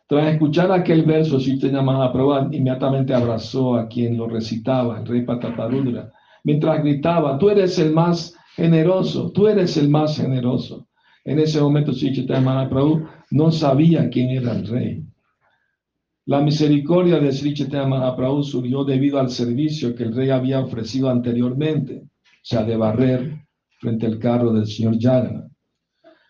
tras 0.07 0.33
escuchar 0.33 0.73
aquel 0.73 1.05
verso, 1.05 1.39
si 1.39 1.59
te 1.59 1.75
a 1.75 2.13
probar, 2.13 2.53
inmediatamente 2.53 3.15
abrazó 3.15 3.77
a 3.77 3.87
quien 3.87 4.17
lo 4.17 4.29
recitaba, 4.29 4.99
el 4.99 5.07
rey 5.07 5.23
Pataparudra, 5.23 6.13
mientras 6.43 6.83
gritaba, 6.83 7.39
tú 7.39 7.49
eres 7.49 7.79
el 7.79 7.93
más 7.93 8.35
generoso, 8.57 9.31
tú 9.31 9.47
eres 9.47 9.77
el 9.77 9.89
más 9.89 10.17
generoso. 10.17 10.89
En 11.25 11.39
ese 11.39 11.61
momento, 11.61 11.93
si 11.93 12.27
Mahaprabhu 12.27 13.07
no 13.31 13.53
sabía 13.53 14.11
quién 14.11 14.31
era 14.31 14.53
el 14.53 14.67
rey. 14.67 15.05
La 16.31 16.41
misericordia 16.41 17.19
de 17.19 17.33
Sri 17.33 17.55
Chaitanya 17.55 17.89
Mahaprabhu 17.89 18.45
surgió 18.45 18.85
debido 18.85 19.19
al 19.19 19.31
servicio 19.31 19.97
que 19.97 20.05
el 20.05 20.15
rey 20.15 20.31
había 20.31 20.61
ofrecido 20.61 21.11
anteriormente, 21.11 22.05
o 22.05 22.45
sea, 22.45 22.63
de 22.63 22.77
barrer 22.77 23.47
frente 23.81 24.07
al 24.07 24.21
carro 24.21 24.53
del 24.53 24.65
señor 24.69 24.97
Jagannath. 25.01 25.51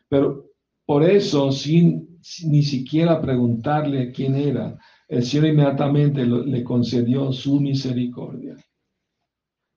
Pero 0.08 0.46
por 0.86 1.02
eso, 1.04 1.52
sin, 1.52 2.18
ni 2.46 2.62
siquiera 2.62 3.20
preguntarle 3.20 4.10
quién 4.10 4.36
era, 4.36 4.78
el 5.06 5.22
Señor 5.22 5.48
inmediatamente 5.48 6.24
le 6.24 6.64
concedió 6.64 7.30
su 7.30 7.60
misericordia. 7.60 8.56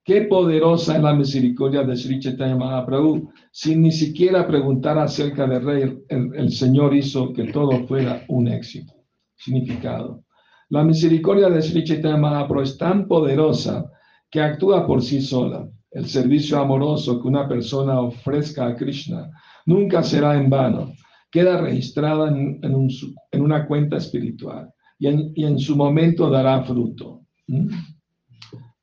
Qué 0.05 0.21
poderosa 0.21 0.95
es 0.95 1.03
la 1.03 1.13
misericordia 1.13 1.83
de 1.83 1.97
Sri 1.97 2.21
Chaitanya 2.21 2.55
Mahaprabhu. 2.55 3.29
Sin 3.51 3.81
ni 3.81 3.91
siquiera 3.91 4.47
preguntar 4.47 4.97
acerca 4.99 5.45
del 5.47 5.65
rey, 5.65 5.97
el 6.07 6.49
Señor 6.53 6.95
hizo 6.95 7.33
que 7.33 7.51
todo 7.51 7.85
fuera 7.87 8.23
un 8.29 8.47
éxito 8.47 9.02
significado. 9.35 10.23
La 10.69 10.83
misericordia 10.83 11.49
de 11.49 11.61
Sri 11.61 11.83
Chaitanya 11.83 12.17
Mahaprabhu 12.17 12.63
es 12.63 12.77
tan 12.77 13.07
poderosa 13.07 13.85
que 14.31 14.41
actúa 14.41 14.87
por 14.87 15.01
sí 15.01 15.21
sola. 15.21 15.67
El 15.91 16.07
servicio 16.07 16.59
amoroso 16.59 17.21
que 17.21 17.27
una 17.27 17.47
persona 17.47 17.99
ofrezca 17.99 18.67
a 18.67 18.75
Krishna 18.75 19.29
nunca 19.65 20.01
será 20.01 20.35
en 20.35 20.49
vano. 20.49 20.93
Queda 21.29 21.61
registrada 21.61 22.29
en, 22.29 22.59
en, 22.63 23.41
una 23.41 23.67
cuenta 23.67 23.97
espiritual 23.97 24.69
y 24.97 25.07
en, 25.07 25.31
y 25.35 25.45
en, 25.45 25.59
su 25.59 25.75
momento 25.75 26.29
dará 26.29 26.63
fruto. 26.63 27.21
¿Mm? 27.47 27.67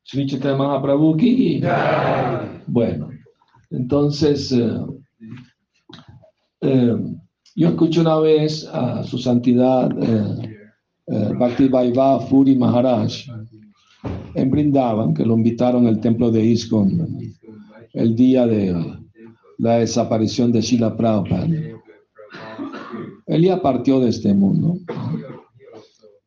Sri 0.04 0.26
Chaitanya 0.26 0.56
Mahaprabhu 0.56 1.16
ki. 1.16 1.62
Bueno, 2.66 3.10
entonces, 3.70 4.52
eh, 4.52 4.80
eh, 6.62 6.96
yo 7.60 7.68
escuché 7.68 8.00
una 8.00 8.18
vez 8.18 8.66
a 8.72 9.04
su 9.04 9.18
santidad 9.18 9.90
eh, 10.02 10.56
eh, 11.08 11.32
Bhakti 11.38 11.68
Vaivá 11.68 12.18
Furi 12.20 12.56
Maharaj 12.56 13.12
en 14.34 14.50
Brindavan, 14.50 15.12
que 15.12 15.26
lo 15.26 15.34
invitaron 15.34 15.86
al 15.86 16.00
templo 16.00 16.30
de 16.30 16.42
ISKCON 16.42 17.18
el 17.92 18.16
día 18.16 18.46
de 18.46 18.74
la 19.58 19.74
desaparición 19.76 20.52
de 20.52 20.62
Shila 20.62 20.96
Prabhupada. 20.96 21.46
Él 23.26 23.42
ya 23.42 23.60
partió 23.60 24.00
de 24.00 24.08
este 24.08 24.32
mundo. 24.32 24.78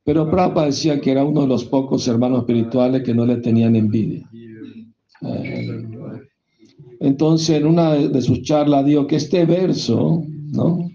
Pero 0.04 0.30
Prabhupada 0.30 0.68
decía 0.68 1.02
que 1.02 1.14
era 1.14 1.26
uno 1.26 1.42
de 1.42 1.48
los 1.48 1.66
pocos 1.66 2.08
hermanos 2.08 2.42
espirituales 2.42 3.02
que 3.02 3.16
no 3.16 3.26
le 3.26 3.38
tenían 3.38 3.76
envidia. 3.76 4.30
Eh, 5.22 5.84
entonces, 7.00 7.58
en 7.58 7.66
una 7.66 7.94
de 7.96 8.22
sus 8.22 8.44
charlas 8.44 8.86
dijo 8.86 9.08
que 9.08 9.16
este 9.16 9.46
verso, 9.46 10.24
¿no? 10.52 10.93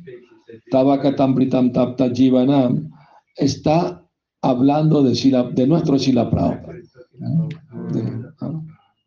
Tabakatam 0.70 1.34
Britam 1.34 1.72
Tapta 1.72 2.10
Jivanam, 2.10 2.90
está 3.36 4.04
hablando 4.42 5.02
de, 5.02 5.12
de 5.54 5.66
nuestro 5.66 5.98
Sila 5.98 6.30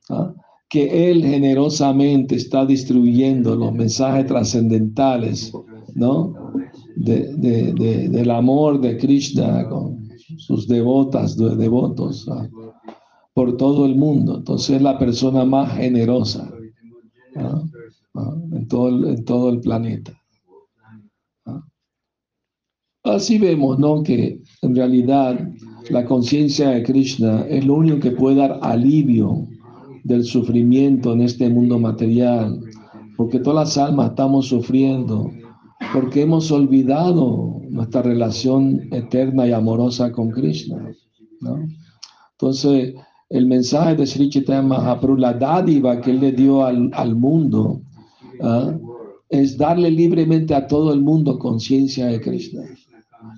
¿ah? 0.09 0.33
que 0.69 1.11
él 1.11 1.23
generosamente 1.23 2.35
está 2.35 2.65
distribuyendo 2.65 3.55
los 3.55 3.73
mensajes 3.73 4.25
trascendentales 4.25 5.51
¿no? 5.95 6.33
del 6.95 8.31
amor 8.31 8.79
de 8.79 8.97
Krishna 8.97 9.67
con 9.67 10.09
sus 10.37 10.67
devotas, 10.67 11.37
devotos 11.37 12.27
¿ah? 12.29 12.47
por 13.33 13.57
todo 13.57 13.85
el 13.85 13.95
mundo. 13.95 14.37
Entonces 14.37 14.77
es 14.77 14.81
la 14.81 14.97
persona 14.97 15.43
más 15.43 15.75
generosa 15.75 16.49
¿ah? 17.35 17.61
en, 18.53 18.67
todo 18.67 19.09
en 19.09 19.25
todo 19.25 19.49
el 19.49 19.59
planeta. 19.59 20.20
Así 23.03 23.39
vemos, 23.39 23.79
¿no? 23.79 24.03
Que 24.03 24.41
en 24.61 24.75
realidad 24.75 25.39
la 25.89 26.05
conciencia 26.05 26.69
de 26.69 26.83
Krishna 26.83 27.45
es 27.49 27.65
lo 27.65 27.75
único 27.75 27.99
que 27.99 28.11
puede 28.11 28.35
dar 28.37 28.59
alivio 28.61 29.47
del 30.03 30.23
sufrimiento 30.23 31.13
en 31.13 31.21
este 31.21 31.49
mundo 31.49 31.79
material, 31.79 32.59
porque 33.17 33.39
todas 33.39 33.67
las 33.67 33.77
almas 33.77 34.11
estamos 34.11 34.47
sufriendo, 34.47 35.31
porque 35.93 36.21
hemos 36.21 36.51
olvidado 36.51 37.61
nuestra 37.69 38.03
relación 38.03 38.81
eterna 38.91 39.47
y 39.47 39.51
amorosa 39.51 40.11
con 40.11 40.29
Krishna. 40.29 40.91
¿no? 41.41 41.67
Entonces, 42.33 42.93
el 43.29 43.47
mensaje 43.47 43.95
de 43.95 44.05
Sri 44.05 44.29
Chaitanya 44.29 44.61
Mahaprabhu, 44.61 45.17
la 45.17 45.33
dádiva 45.33 46.01
que 46.01 46.11
él 46.11 46.19
le 46.19 46.31
dio 46.33 46.63
al, 46.63 46.91
al 46.93 47.15
mundo, 47.15 47.81
¿ah? 48.41 48.77
es 49.29 49.57
darle 49.57 49.89
libremente 49.89 50.53
a 50.53 50.67
todo 50.67 50.93
el 50.93 51.01
mundo 51.01 51.39
conciencia 51.39 52.07
de 52.07 52.19
Krishna. 52.19 52.63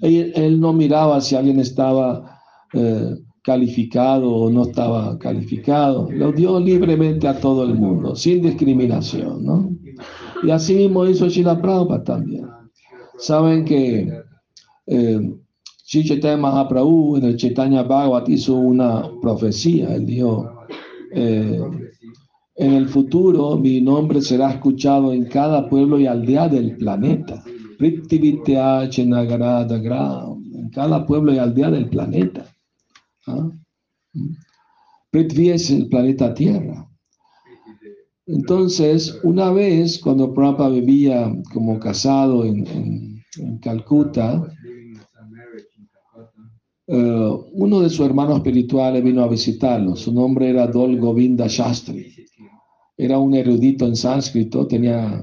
Él, 0.01 0.59
no 0.59 0.73
miraba 0.73 1.21
si 1.21 1.35
alguien 1.35 1.59
estaba 1.59 2.39
eh, 2.73 3.15
calificado 3.43 4.31
o 4.31 4.49
no 4.49 4.63
estaba 4.63 5.17
calificado. 5.19 6.09
Lo 6.11 6.31
dio 6.31 6.59
libremente 6.59 7.27
a 7.27 7.39
todo 7.39 7.63
el 7.63 7.75
mundo, 7.75 8.15
sin 8.15 8.41
discriminación, 8.41 9.45
¿no? 9.45 9.69
Y 10.43 10.51
así 10.51 10.75
mismo 10.75 11.05
hizo 11.05 11.29
Shila 11.29 11.61
Prabhupada 11.61 12.03
también. 12.03 12.47
Saben 13.17 13.63
que 13.63 14.11
eh, 14.87 15.33
Chaitanya 15.85 16.37
Mahaprabhu 16.37 17.17
en 17.17 17.25
el 17.25 17.37
Chaitanya 17.37 17.83
Bhagavat 17.83 18.27
hizo 18.29 18.55
una 18.55 19.09
profecía. 19.21 19.93
Él 19.95 20.05
dijo, 20.05 20.49
eh, 21.13 21.61
en 22.55 22.73
el 22.73 22.87
futuro 22.87 23.57
mi 23.57 23.81
nombre 23.81 24.21
será 24.21 24.51
escuchado 24.51 25.13
en 25.13 25.25
cada 25.25 25.69
pueblo 25.69 25.99
y 25.99 26.07
aldea 26.07 26.49
del 26.49 26.77
planeta. 26.77 27.43
En 30.53 30.69
cada 30.69 31.05
pueblo 31.05 31.33
y 31.33 31.37
aldea 31.37 31.69
del 31.69 31.89
planeta. 31.89 32.45
¿Ah? 33.27 33.49
Es 35.11 35.69
el 35.69 35.87
planeta 35.89 36.33
Tierra. 36.33 36.89
Entonces, 38.25 39.19
una 39.23 39.51
vez, 39.51 39.99
cuando 39.99 40.33
Prabhupada 40.33 40.69
vivía 40.69 41.31
como 41.53 41.77
casado 41.79 42.45
en, 42.45 42.65
en, 43.37 43.57
Calcuta, 43.59 44.43
eh, 46.87 47.29
uno 47.53 47.81
de 47.81 47.89
sus 47.89 48.05
hermanos 48.05 48.37
espirituales 48.37 49.03
vino 49.03 49.23
a 49.23 49.27
visitarlo. 49.27 49.95
Su 49.95 50.13
nombre 50.13 50.49
era 50.49 50.67
Dol 50.67 50.97
Govinda 50.99 51.47
Shastri. 51.47 52.13
Era 52.95 53.19
un 53.19 53.33
erudito 53.33 53.85
en 53.85 53.95
sánscrito, 53.95 54.67
tenía 54.67 55.21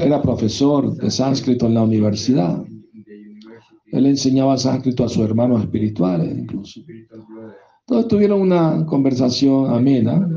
era 0.00 0.22
profesor 0.22 0.94
de 0.96 1.10
sánscrito 1.10 1.66
en 1.66 1.74
la 1.74 1.82
universidad. 1.82 2.64
Él 3.86 4.06
enseñaba 4.06 4.56
sánscrito 4.58 5.04
a 5.04 5.08
sus 5.08 5.24
hermanos 5.24 5.62
espirituales 5.62 6.36
incluso. 6.36 6.80
Todos 7.86 8.08
tuvieron 8.08 8.40
una 8.40 8.84
conversación 8.84 9.72
amena. 9.72 10.28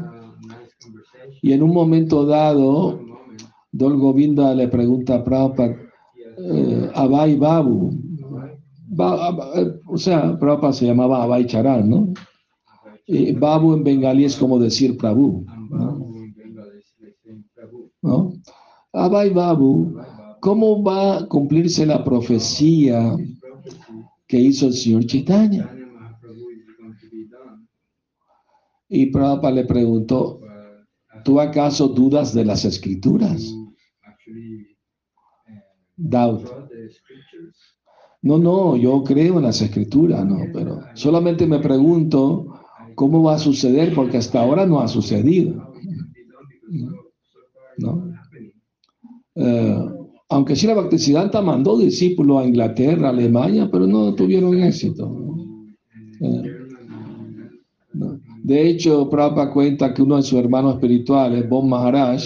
Y 1.41 1.53
en 1.53 1.63
un 1.63 1.73
momento 1.73 2.25
dado, 2.25 2.99
Dol 3.71 3.97
Govinda 3.97 4.53
le 4.53 4.67
pregunta 4.67 5.15
a 5.15 5.23
Prabhupada, 5.23 5.75
eh, 6.37 6.89
Abai 6.93 7.35
Babu, 7.35 7.91
o 9.87 9.97
sea, 9.97 10.37
Prabhupada 10.39 10.73
se 10.73 10.85
llamaba 10.85 11.23
Abai 11.23 11.45
Charan, 11.45 11.89
¿no? 11.89 12.13
Y 13.07 13.33
Babu 13.33 13.73
en 13.73 13.83
bengalí 13.83 14.25
es 14.25 14.35
como 14.37 14.59
decir 14.59 14.95
Prabhu. 14.97 15.45
¿no? 18.01 18.33
Abai 18.93 19.29
Babu, 19.29 19.95
¿cómo 20.41 20.83
va 20.83 21.19
a 21.19 21.27
cumplirse 21.27 21.85
la 21.85 22.03
profecía 22.03 23.15
que 24.27 24.37
hizo 24.37 24.67
el 24.67 24.73
señor 24.73 25.05
Chaitanya? 25.05 25.73
Y 28.89 29.05
Prabhupada 29.05 29.53
le 29.55 29.65
preguntó, 29.65 30.41
¿tú 31.23 31.39
acaso 31.39 31.87
dudas 31.87 32.33
de 32.33 32.43
las 32.43 32.65
escrituras? 32.65 33.55
Doubt. 35.95 36.49
No, 38.23 38.37
no, 38.37 38.75
yo 38.75 39.03
creo 39.03 39.37
en 39.37 39.43
las 39.43 39.61
escrituras, 39.61 40.25
no, 40.25 40.39
pero 40.53 40.81
solamente 40.95 41.47
me 41.47 41.59
pregunto 41.59 42.59
cómo 42.95 43.23
va 43.23 43.35
a 43.35 43.39
suceder 43.39 43.95
porque 43.95 44.17
hasta 44.17 44.41
ahora 44.41 44.65
no 44.65 44.81
ha 44.81 44.87
sucedido. 44.89 45.73
¿No? 47.77 48.11
Eh, 49.43 49.75
aunque 50.29 50.55
la 50.67 50.75
Bhaktisiddhanta 50.75 51.41
mandó 51.41 51.77
discípulos 51.77 52.41
a 52.41 52.47
Inglaterra, 52.47 53.09
Alemania, 53.09 53.67
pero 53.71 53.87
no 53.87 54.13
tuvieron 54.13 54.61
éxito. 54.63 55.11
Eh, 56.21 56.43
de 58.43 58.69
hecho, 58.69 59.09
Prabhupada 59.09 59.51
cuenta 59.51 59.93
que 59.93 60.01
uno 60.01 60.17
de 60.17 60.23
sus 60.23 60.39
hermanos 60.39 60.75
espirituales, 60.75 61.47
Bon 61.49 61.67
Maharaj, 61.67 62.21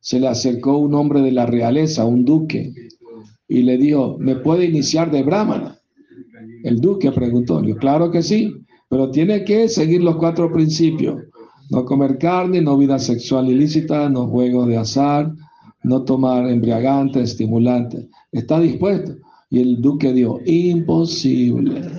se 0.00 0.20
le 0.20 0.28
acercó 0.28 0.78
un 0.78 0.94
hombre 0.94 1.22
de 1.22 1.32
la 1.32 1.46
realeza, 1.46 2.04
un 2.04 2.24
duque, 2.24 2.72
y 3.48 3.62
le 3.62 3.78
dijo, 3.78 4.16
¿me 4.18 4.36
puede 4.36 4.66
iniciar 4.66 5.10
de 5.10 5.22
Brahmana? 5.22 5.78
El 6.62 6.80
duque 6.80 7.10
preguntó, 7.10 7.62
yo, 7.62 7.76
claro 7.76 8.10
que 8.10 8.22
sí, 8.22 8.54
pero 8.88 9.10
tiene 9.10 9.44
que 9.44 9.68
seguir 9.68 10.02
los 10.02 10.16
cuatro 10.16 10.52
principios. 10.52 11.16
No 11.70 11.84
comer 11.84 12.18
carne, 12.18 12.60
no 12.60 12.76
vida 12.76 12.98
sexual 12.98 13.48
ilícita, 13.48 14.08
no 14.08 14.28
juegos 14.28 14.68
de 14.68 14.76
azar, 14.76 15.32
no 15.84 16.02
tomar 16.02 16.48
embriagantes, 16.48 17.30
estimulantes. 17.30 18.08
¿Está 18.32 18.58
dispuesto? 18.58 19.14
Y 19.50 19.60
el 19.60 19.80
duque 19.80 20.12
dijo, 20.12 20.40
imposible. 20.44 21.82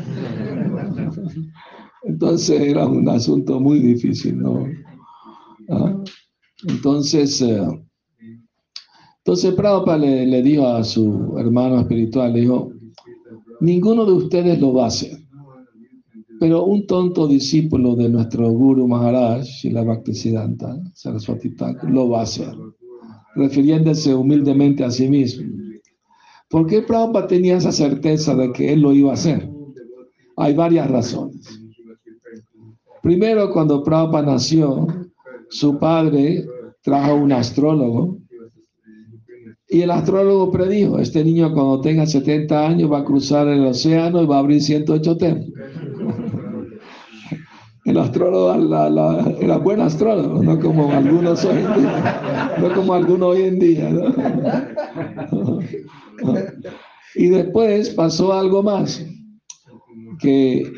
Entonces 2.04 2.62
era 2.62 2.88
un 2.88 3.08
asunto 3.08 3.60
muy 3.60 3.80
difícil, 3.80 4.40
¿no? 4.40 4.68
¿Ah? 5.70 6.04
Entonces, 6.68 7.42
eh, 7.42 7.66
entonces 9.18 9.54
Prabhupada 9.56 9.98
le, 9.98 10.26
le, 10.28 10.44
dijo 10.44 10.68
a 10.68 10.84
su 10.84 11.36
hermano 11.38 11.80
espiritual, 11.80 12.34
le 12.34 12.42
dijo, 12.42 12.72
ninguno 13.60 14.06
de 14.06 14.12
ustedes 14.14 14.60
lo 14.60 14.74
va 14.74 14.84
a 14.84 14.88
hacer. 14.88 15.18
Pero 16.40 16.66
un 16.66 16.86
tonto 16.86 17.28
discípulo 17.28 17.96
de 17.96 18.10
nuestro 18.10 18.52
Guru 18.52 18.88
Maharaj, 18.88 19.44
Shila 19.44 19.84
Bhaktisiddhanta 19.84 20.78
Saraswati 20.94 21.56
Thakur, 21.56 21.90
lo 21.90 22.10
va 22.10 22.20
a 22.20 22.24
hacer 22.24 22.54
refiriéndose 23.36 24.14
humildemente 24.14 24.84
a 24.84 24.92
sí 24.92 25.08
mismo. 25.08 25.46
¿Por 26.50 26.68
qué 26.68 26.82
Prabhupada 26.82 27.28
tenía 27.28 27.58
esa 27.58 27.72
certeza 27.72 28.36
de 28.36 28.52
que 28.52 28.74
él 28.74 28.82
lo 28.82 28.94
iba 28.94 29.12
a 29.12 29.16
hacer? 29.16 29.50
Hay 30.38 30.54
varias 30.54 30.90
razones. 30.90 31.60
Primero, 33.02 33.52
cuando 33.52 33.84
Prabhupada 33.84 34.34
nació, 34.34 34.88
su 35.50 35.78
padre 35.78 36.46
trajo 36.82 37.16
un 37.16 37.32
astrólogo 37.32 38.18
y 39.68 39.82
el 39.82 39.92
astrólogo 39.92 40.52
predijo, 40.52 41.00
este 41.00 41.24
niño 41.24 41.52
cuando 41.54 41.82
tenga 41.82 42.06
70 42.06 42.68
años 42.68 42.92
va 42.92 43.00
a 43.00 43.04
cruzar 43.04 43.48
el 43.48 43.66
océano 43.66 44.22
y 44.22 44.26
va 44.28 44.38
a 44.38 44.40
abrir 44.40 44.62
108 44.62 45.18
templos. 45.18 45.65
El 48.16 48.22
astrólogo 48.22 48.56
la, 48.56 49.36
era 49.42 49.58
buen 49.58 49.82
astrólogo, 49.82 50.42
no 50.42 50.58
como 50.58 50.90
algunos 50.92 51.44
hoy 51.44 51.58
en 51.58 51.82
día. 51.82 52.56
No 52.60 52.74
como 52.74 52.94
algunos 52.94 53.36
hoy 53.36 53.42
en 53.44 53.60
día. 53.60 53.90
Y 57.18 57.28
después 57.28 57.92
pasó 57.92 58.34
algo 58.34 58.62
más, 58.62 59.02
que 60.20 60.70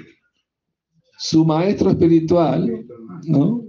su 1.18 1.44
maestro 1.44 1.90
espiritual 1.90 2.86
¿no? 3.26 3.64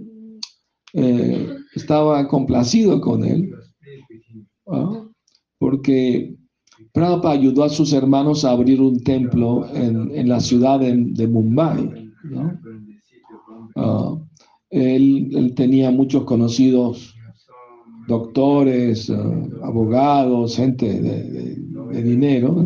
Eh, 0.93 1.47
estaba 1.73 2.27
complacido 2.27 3.01
con 3.01 3.23
él, 3.23 3.51
porque 5.57 6.35
Prabhupada 6.93 7.33
ayudó 7.33 7.63
a 7.63 7.69
sus 7.69 7.91
hermanos 7.93 8.45
a 8.45 8.51
abrir 8.51 8.81
un 8.81 9.03
templo 9.03 9.67
en, 9.73 10.29
la 10.29 10.39
ciudad 10.39 10.79
de, 10.79 10.95
de 10.95 11.27
Mumbai. 11.27 12.11
¿no? 12.23 12.58
Ah, 13.79 14.15
él, 14.69 15.53
tenía 15.55 15.89
muchos 15.91 16.23
conocidos 16.25 17.15
doctores, 18.07 19.09
ah, 19.09 19.33
abogados, 19.63 20.55
gente 20.55 21.01
de, 21.01 22.03
dinero. 22.03 22.65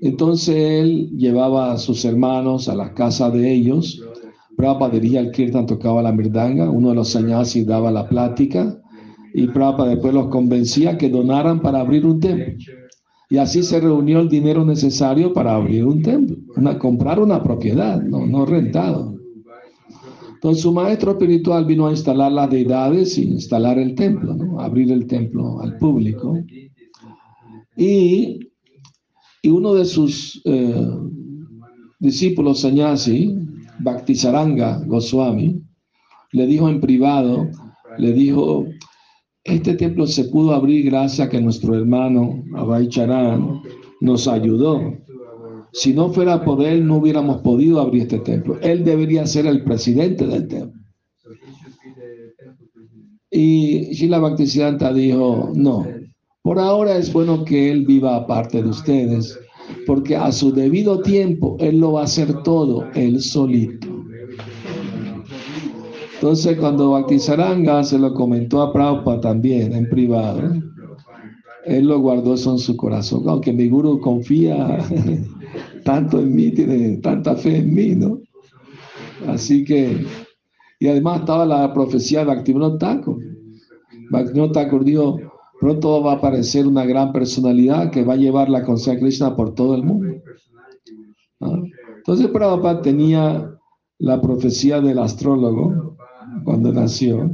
Entonces 0.00 0.56
él 0.56 1.10
llevaba 1.16 1.72
a 1.72 1.78
sus 1.78 2.04
hermanos 2.04 2.68
a 2.68 2.74
las 2.74 2.92
casas 2.92 3.32
de 3.32 3.52
ellos. 3.52 4.02
Prabhupada 4.56 4.94
dirigía 4.94 5.20
el 5.20 5.30
kirtan, 5.32 5.66
tocaba 5.66 6.02
la 6.02 6.12
mirdanga. 6.12 6.70
Uno 6.70 6.90
de 6.90 6.94
los 6.94 7.10
sannyasis 7.10 7.66
daba 7.66 7.90
la 7.90 8.08
plática. 8.08 8.80
Y 9.34 9.48
Prabhupada 9.48 9.90
después 9.90 10.14
los 10.14 10.28
convencía 10.28 10.96
que 10.96 11.10
donaran 11.10 11.60
para 11.60 11.80
abrir 11.80 12.06
un 12.06 12.20
templo. 12.20 12.54
Y 13.28 13.36
así 13.36 13.62
se 13.62 13.78
reunió 13.78 14.20
el 14.20 14.28
dinero 14.28 14.64
necesario 14.64 15.32
para 15.32 15.54
abrir 15.54 15.84
un 15.84 16.02
templo, 16.02 16.36
una, 16.56 16.78
comprar 16.78 17.20
una 17.20 17.42
propiedad, 17.42 18.02
no 18.02 18.44
rentado. 18.44 19.19
Entonces 20.40 20.62
su 20.62 20.72
maestro 20.72 21.10
espiritual 21.10 21.66
vino 21.66 21.86
a 21.86 21.90
instalar 21.90 22.32
las 22.32 22.48
deidades 22.48 23.18
y 23.18 23.24
instalar 23.24 23.78
el 23.78 23.94
templo, 23.94 24.58
abrir 24.58 24.90
el 24.90 25.06
templo 25.06 25.60
al 25.60 25.76
público. 25.76 26.38
Y, 27.76 28.40
y 29.42 29.48
uno 29.50 29.74
de 29.74 29.84
sus 29.84 30.40
eh, 30.46 30.86
discípulos, 31.98 32.60
Sanyasi, 32.60 33.36
Bhaktisaranga 33.80 34.82
Goswami, 34.86 35.60
le 36.32 36.46
dijo 36.46 36.70
en 36.70 36.80
privado, 36.80 37.46
le 37.98 38.14
dijo, 38.14 38.64
este 39.44 39.74
templo 39.74 40.06
se 40.06 40.24
pudo 40.24 40.54
abrir 40.54 40.86
gracias 40.86 41.26
a 41.26 41.30
que 41.30 41.42
nuestro 41.42 41.74
hermano 41.74 42.42
Abhay 42.56 42.88
Charan 42.88 43.60
nos 44.00 44.26
ayudó. 44.26 44.80
Si 45.72 45.92
no 45.92 46.12
fuera 46.12 46.44
por 46.44 46.62
él, 46.62 46.86
no 46.86 46.96
hubiéramos 46.96 47.42
podido 47.42 47.80
abrir 47.80 48.02
este 48.02 48.18
templo. 48.18 48.58
Él 48.60 48.84
debería 48.84 49.26
ser 49.26 49.46
el 49.46 49.64
presidente 49.64 50.26
del 50.26 50.48
templo. 50.48 50.80
Y 53.30 53.92
Shila 53.94 54.18
Bhaktisiddhanta 54.18 54.92
dijo, 54.92 55.50
no, 55.54 55.86
por 56.42 56.58
ahora 56.58 56.96
es 56.96 57.12
bueno 57.12 57.44
que 57.44 57.70
él 57.70 57.86
viva 57.86 58.16
aparte 58.16 58.62
de 58.62 58.68
ustedes, 58.68 59.38
porque 59.86 60.16
a 60.16 60.32
su 60.32 60.52
debido 60.52 61.00
tiempo 61.00 61.56
él 61.60 61.78
lo 61.78 61.92
va 61.92 62.00
a 62.00 62.04
hacer 62.04 62.42
todo, 62.42 62.86
él 62.94 63.22
solito. 63.22 63.86
Entonces 66.14 66.58
cuando 66.58 66.90
Bhaktisaranga 66.90 67.84
se 67.84 67.98
lo 67.98 68.12
comentó 68.14 68.62
a 68.62 68.72
Prabhupada 68.72 69.20
también 69.20 69.72
en 69.74 69.88
privado, 69.88 70.52
él 71.64 71.86
lo 71.86 72.00
guardó 72.00 72.34
eso 72.34 72.50
en 72.52 72.58
su 72.58 72.76
corazón. 72.76 73.28
Aunque 73.28 73.52
mi 73.52 73.68
guru 73.68 74.00
confía 74.00 74.78
tanto 75.84 76.18
en 76.18 76.34
mí, 76.34 76.50
tiene 76.50 76.96
tanta 76.98 77.36
fe 77.36 77.58
en 77.58 77.74
mí, 77.74 77.94
¿no? 77.94 78.18
Así 79.26 79.64
que, 79.64 80.04
y 80.78 80.88
además 80.88 81.20
estaba 81.20 81.44
la 81.44 81.72
profecía 81.72 82.20
de 82.20 82.26
Bhaktivinoda 82.26 82.78
Thakur. 82.78 83.18
Bhaktivinoda 84.10 84.52
Thakur 84.52 84.84
dijo, 84.84 85.18
pronto 85.60 86.02
va 86.02 86.12
a 86.12 86.16
aparecer 86.16 86.66
una 86.66 86.84
gran 86.84 87.12
personalidad 87.12 87.90
que 87.90 88.02
va 88.02 88.14
a 88.14 88.16
llevar 88.16 88.48
la 88.48 88.64
conciencia 88.64 89.00
Krishna 89.00 89.36
por 89.36 89.54
todo 89.54 89.74
el 89.74 89.84
mundo. 89.84 90.14
Entonces 91.98 92.28
Prabhupada 92.28 92.82
tenía 92.82 93.54
la 93.98 94.20
profecía 94.20 94.80
del 94.80 94.98
astrólogo 94.98 95.96
cuando 96.44 96.72
nació, 96.72 97.30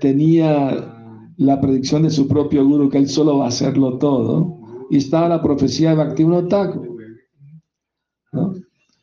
tenía 0.00 0.96
la 1.36 1.60
predicción 1.60 2.02
de 2.02 2.10
su 2.10 2.26
propio 2.26 2.66
guru 2.66 2.88
que 2.88 2.98
él 2.98 3.08
solo 3.08 3.38
va 3.38 3.46
a 3.46 3.48
hacerlo 3.48 3.98
todo, 3.98 4.58
y 4.90 4.96
estaba 4.96 5.28
la 5.28 5.42
profecía 5.42 5.90
de 5.90 5.96
Bhaktivinoda 5.96 6.48
Thakur. 6.48 6.89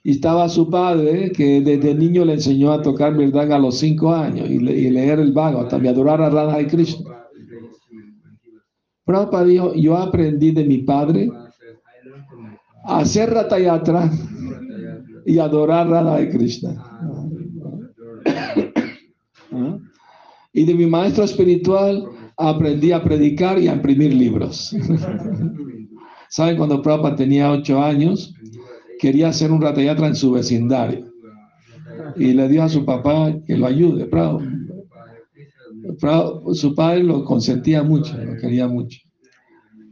Y 0.07 0.11
estaba 0.11 0.47
su 0.47 0.69
padre, 0.69 1.33
que 1.33 1.59
desde 1.59 1.93
niño 1.93 2.23
le 2.23 2.35
enseñó 2.35 2.71
a 2.71 2.81
tocar 2.81 3.13
verdad 3.13 3.51
a 3.51 3.59
los 3.59 3.77
cinco 3.77 4.13
años 4.13 4.49
y, 4.49 4.57
leer 4.57 5.19
el 5.19 5.33
vago, 5.33 5.67
también 5.67 5.93
adorar 5.93 6.21
a 6.21 6.29
Radha 6.29 6.61
y 6.61 6.67
Krishna. 6.67 7.27
Prabhupada 9.03 9.43
dijo, 9.43 9.73
yo 9.73 9.97
aprendí 9.97 10.51
de 10.51 10.63
mi 10.63 10.77
padre 10.77 11.29
a 12.85 12.99
hacer 12.99 13.31
Ratayatra 13.31 14.09
y 15.25 15.39
adorar 15.39 15.87
a 15.87 15.89
Radha 15.89 16.21
y 16.21 16.29
Krishna. 16.29 16.85
Y 20.53 20.63
de 20.63 20.73
mi 20.73 20.85
maestro 20.85 21.25
espiritual 21.25 22.05
aprendí 22.37 22.93
a 22.93 23.03
predicar 23.03 23.59
y 23.59 23.67
a 23.67 23.73
imprimir 23.73 24.13
libros. 24.13 24.73
¿Saben? 26.29 26.55
Cuando 26.55 26.81
Prabhupada 26.81 27.17
tenía 27.17 27.51
ocho 27.51 27.83
años, 27.83 28.36
quería 28.99 29.29
hacer 29.29 29.51
un 29.51 29.61
ratayatra 29.61 30.07
en 30.07 30.15
su 30.15 30.31
vecindario 30.31 31.11
y 32.15 32.33
le 32.33 32.47
dio 32.47 32.63
a 32.63 32.69
su 32.69 32.85
papá 32.85 33.33
que 33.45 33.57
lo 33.57 33.65
ayude. 33.65 34.05
Prado. 34.05 34.41
su 36.53 36.75
padre 36.75 37.03
lo 37.03 37.23
consentía 37.23 37.83
mucho, 37.83 38.17
lo 38.17 38.37
quería 38.37 38.67
mucho. 38.67 38.99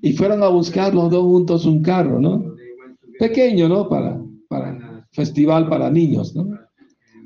Y 0.02 0.14
fueron 0.14 0.44
a 0.44 0.48
buscar 0.50 0.94
los 0.94 1.10
dos 1.10 1.24
juntos 1.24 1.66
un 1.66 1.82
carro, 1.82 2.20
¿no? 2.20 2.56
Pequeño, 3.20 3.68
¿no? 3.68 3.90
Para, 3.90 4.22
para 4.48 5.06
festival 5.12 5.70
para 5.70 5.90
niños, 5.90 6.36
¿no? 6.36 6.48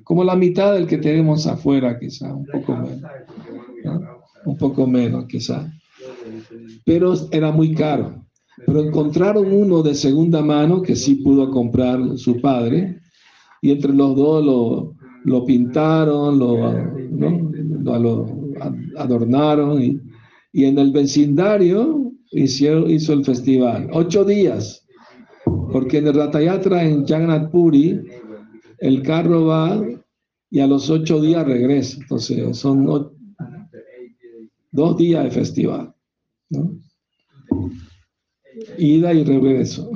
Como 0.03 0.23
la 0.23 0.35
mitad 0.35 0.73
del 0.73 0.87
que 0.87 0.97
tenemos 0.97 1.45
afuera, 1.45 1.99
quizá, 1.99 2.33
un 2.33 2.45
poco 2.45 2.75
menos. 2.75 3.11
Un 4.45 4.57
poco 4.57 4.87
menos, 4.87 5.25
quizá. 5.25 5.71
Pero 6.85 7.13
era 7.31 7.51
muy 7.51 7.73
caro. 7.73 8.18
Pero 8.69 8.83
encontraron 8.83 9.51
uno 9.51 9.81
de 9.81 9.95
segunda 9.95 10.43
mano 10.43 10.83
que 10.83 10.95
sí 10.95 11.15
pudo 11.15 11.49
comprar 11.49 12.19
su 12.19 12.39
padre 12.39 13.01
y 13.63 13.71
entre 13.71 13.91
los 13.91 14.15
dos 14.15 14.45
lo, 14.45 14.95
lo 15.23 15.43
pintaron, 15.43 16.37
lo, 16.37 16.71
lo, 17.81 18.27
adornaron 18.95 19.81
y, 19.81 19.99
y, 20.53 20.65
en 20.65 20.77
el 20.77 20.91
vecindario 20.91 22.11
hicieron, 22.29 22.91
hizo 22.91 23.13
el 23.13 23.25
festival. 23.25 23.89
Ocho 23.91 24.23
días, 24.23 24.85
porque 25.71 25.97
en 25.97 26.05
el 26.05 26.13
Ratayatra 26.13 26.83
en 26.83 27.07
Jagannath 27.07 27.49
Puri 27.49 27.99
el 28.77 29.01
carro 29.01 29.47
va 29.47 29.83
y 30.51 30.59
a 30.59 30.67
los 30.67 30.91
ocho 30.91 31.19
días 31.19 31.43
regresa. 31.43 31.97
Entonces 32.01 32.55
son 32.55 32.85
dos 34.71 34.97
días 34.97 35.23
de 35.23 35.31
festival. 35.31 35.91
¿no? 36.51 36.79
Ida 38.77 39.13
y 39.13 39.23
regreso. 39.23 39.91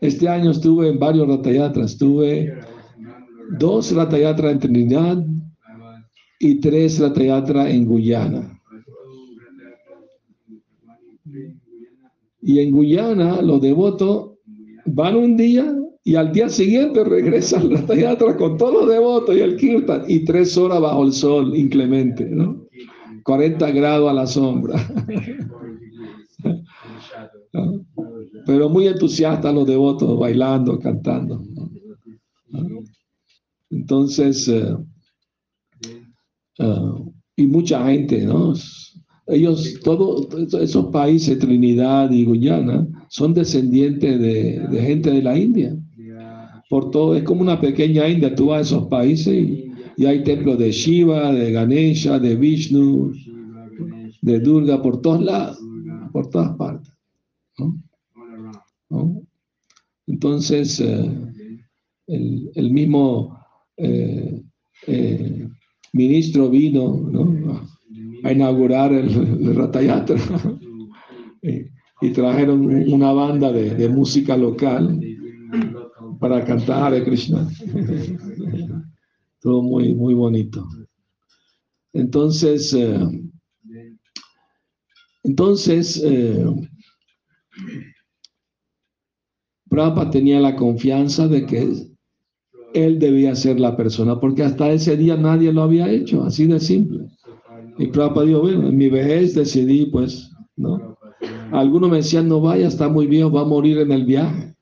Este 0.00 0.28
año 0.28 0.50
estuve 0.50 0.88
en 0.88 0.98
varios 0.98 1.26
ratayatras, 1.28 1.92
estuve 1.92 2.58
dos 3.58 3.92
ratayatras 3.92 4.52
en 4.52 4.58
Trinidad 4.58 5.24
y 6.38 6.60
tres 6.60 6.98
ratayatras 6.98 7.70
en 7.70 7.86
Guyana. 7.86 8.60
Y 12.42 12.58
en 12.58 12.72
Guyana 12.72 13.40
los 13.40 13.62
devotos 13.62 14.32
van 14.84 15.16
un 15.16 15.36
día 15.36 15.74
y 16.04 16.16
al 16.16 16.32
día 16.32 16.50
siguiente 16.50 17.02
regresan 17.02 17.62
al 17.62 17.70
ratayatra 17.78 18.36
con 18.36 18.58
todos 18.58 18.74
los 18.74 18.88
devotos 18.88 19.34
y 19.34 19.40
el 19.40 19.56
kirtan 19.56 20.04
y 20.06 20.24
tres 20.26 20.56
horas 20.58 20.80
bajo 20.82 21.04
el 21.04 21.12
sol 21.12 21.56
inclemente, 21.56 22.26
¿no? 22.26 22.66
40 23.22 23.70
grados 23.70 24.10
a 24.10 24.12
la 24.12 24.26
sombra. 24.26 24.74
Pero 28.54 28.68
muy 28.68 28.86
entusiastas 28.86 29.52
los 29.52 29.66
devotos, 29.66 30.16
bailando, 30.16 30.78
cantando. 30.78 31.42
Entonces, 33.68 34.46
eh, 34.46 34.76
eh, 36.60 36.92
y 37.34 37.46
mucha 37.48 37.84
gente, 37.84 38.24
¿no? 38.24 38.54
Ellos, 39.26 39.80
todos 39.82 40.28
esos 40.54 40.86
países, 40.92 41.36
Trinidad 41.40 42.12
y 42.12 42.24
Guyana, 42.24 42.86
son 43.08 43.34
descendientes 43.34 44.20
de, 44.20 44.80
gente 44.80 45.10
de 45.10 45.22
la 45.22 45.36
India. 45.36 45.76
Por 46.70 46.92
todo, 46.92 47.16
es 47.16 47.24
como 47.24 47.40
una 47.40 47.60
pequeña 47.60 48.08
India. 48.08 48.36
Tú 48.36 48.46
vas 48.46 48.58
a 48.58 48.60
esos 48.60 48.86
países 48.86 49.34
y, 49.34 49.72
y 49.96 50.06
hay 50.06 50.22
templos 50.22 50.60
de 50.60 50.70
Shiva, 50.70 51.32
de 51.32 51.50
Ganesha, 51.50 52.20
de 52.20 52.36
Vishnu, 52.36 53.12
de 54.22 54.38
Durga, 54.38 54.80
por 54.80 55.02
todos 55.02 55.24
lados, 55.24 55.58
por 56.12 56.30
todas 56.30 56.56
partes. 56.56 56.92
Entonces, 60.24 60.80
eh, 60.80 61.10
el, 62.06 62.70
mismo 62.70 63.38
eh, 63.76 64.42
eh, 64.86 65.48
ministro 65.92 66.48
vino 66.48 67.60
a 68.24 68.32
inaugurar 68.32 68.94
el, 68.94 69.54
Ratayatra 69.54 70.16
y, 71.42 72.10
trajeron 72.12 72.64
una 72.90 73.12
banda 73.12 73.52
de, 73.52 73.86
música 73.90 74.34
local 74.34 74.98
para 76.18 76.42
cantar 76.42 76.94
a 76.94 77.04
Krishna. 77.04 77.46
Todo 79.42 79.60
muy, 79.60 79.94
muy 79.94 80.14
bonito. 80.14 80.66
Entonces, 81.92 82.74
entonces, 85.22 86.02
Prabhupada 89.74 90.10
tenía 90.10 90.38
la 90.38 90.54
confianza 90.54 91.26
de 91.26 91.46
que 91.46 91.68
él 92.74 92.98
debía 93.00 93.34
ser 93.34 93.58
la 93.58 93.76
persona, 93.76 94.20
porque 94.20 94.44
hasta 94.44 94.70
ese 94.70 94.96
día 94.96 95.16
nadie 95.16 95.52
lo 95.52 95.62
había 95.62 95.90
hecho, 95.90 96.22
así 96.22 96.46
de 96.46 96.60
simple. 96.60 97.00
Y 97.76 97.88
Prabhupada 97.88 98.24
dijo, 98.24 98.42
bueno, 98.42 98.68
en 98.68 98.76
mi 98.76 98.88
vejez 98.88 99.34
decidí, 99.34 99.86
pues, 99.86 100.30
¿no? 100.56 100.96
Algunos 101.50 101.90
me 101.90 101.96
decían, 101.96 102.28
no 102.28 102.40
vaya, 102.40 102.68
está 102.68 102.88
muy 102.88 103.08
viejo, 103.08 103.32
va 103.32 103.40
a 103.40 103.46
morir 103.46 103.78
en 103.78 103.90
el 103.90 104.04
viaje. 104.04 104.54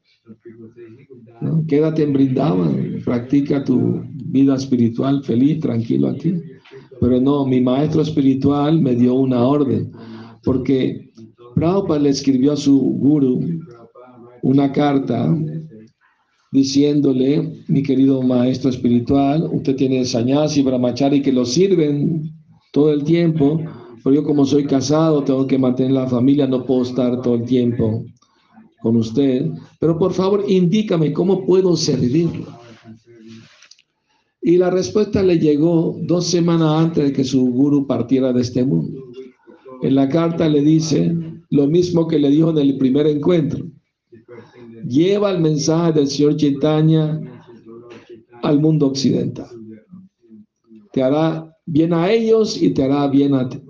Quédate 1.69 2.05
en 2.05 2.15
Brindavan, 2.15 3.03
practica 3.05 3.63
tu 3.63 4.01
vida 4.17 4.55
espiritual 4.55 5.23
feliz, 5.25 5.61
tranquilo 5.61 6.09
aquí. 6.09 6.37
Pero 7.03 7.21
no, 7.21 7.45
mi 7.45 7.61
maestro 7.61 8.01
espiritual 8.01 8.81
me 8.81 8.95
dio 8.95 9.13
una 9.13 9.45
orden, 9.45 9.93
porque 10.43 11.13
Prabhupada 11.55 12.01
le 12.01 12.09
escribió 12.09 12.53
a 12.53 12.57
su 12.57 12.79
guru 12.81 13.41
una 14.43 14.73
carta 14.73 15.35
diciéndole, 16.53 17.65
mi 17.69 17.83
querido 17.83 18.23
maestro 18.23 18.69
espiritual, 18.71 19.49
usted 19.51 19.75
tiene 19.75 20.05
sañas 20.05 20.57
y 20.57 20.63
brahmachari 20.63 21.23
que 21.23 21.33
lo 21.33 21.47
sirven 21.47 22.31
todo 22.73 22.93
el 22.93 23.05
tiempo, 23.05 23.61
pero 24.05 24.17
yo 24.17 24.25
como 24.25 24.45
soy 24.45 24.65
casado, 24.65 25.25
tengo 25.25 25.47
que 25.47 25.59
mantener 25.59 25.93
la 25.93 26.07
familia, 26.07 26.47
no 26.47 26.67
puedo 26.67 26.83
estar 26.83 27.23
todo 27.23 27.37
el 27.37 27.45
tiempo 27.45 28.05
con 28.83 28.97
usted, 28.97 29.51
pero 29.81 29.99
por 29.99 30.13
favor 30.13 30.45
indícame 30.47 31.13
cómo 31.13 31.47
puedo 31.47 31.77
servirlo. 31.77 32.47
Y 34.43 34.57
la 34.57 34.71
respuesta 34.71 35.23
le 35.23 35.39
llegó 35.39 35.97
dos 36.03 36.27
semanas 36.27 36.85
antes 36.85 37.05
de 37.05 37.13
que 37.13 37.25
su 37.25 37.47
guru 37.47 37.87
partiera 37.87 38.33
de 38.33 38.41
este 38.43 38.65
mundo. 38.65 39.01
En 39.83 39.95
la 39.95 40.09
carta 40.09 40.49
le 40.49 40.61
dice 40.63 41.17
lo 41.51 41.69
mismo 41.69 42.09
que 42.09 42.19
le 42.19 42.29
dijo 42.29 42.51
en 42.51 42.59
el 42.59 42.77
primer 42.77 43.07
encuentro 43.07 43.65
lleva 44.87 45.31
el 45.31 45.41
mensaje 45.41 45.93
del 45.93 46.07
Señor 46.09 46.37
Chaitanya 46.37 47.21
al 48.43 48.61
mundo 48.61 48.87
occidental. 48.87 49.49
Te 50.93 51.03
hará 51.03 51.49
bien 51.67 51.93
a 51.93 52.11
ellos 52.11 52.61
y 52.61 52.71
te 52.71 52.83
hará 52.83 53.09
bien 53.09 53.35
a 53.35 53.49
ti. 53.49 53.63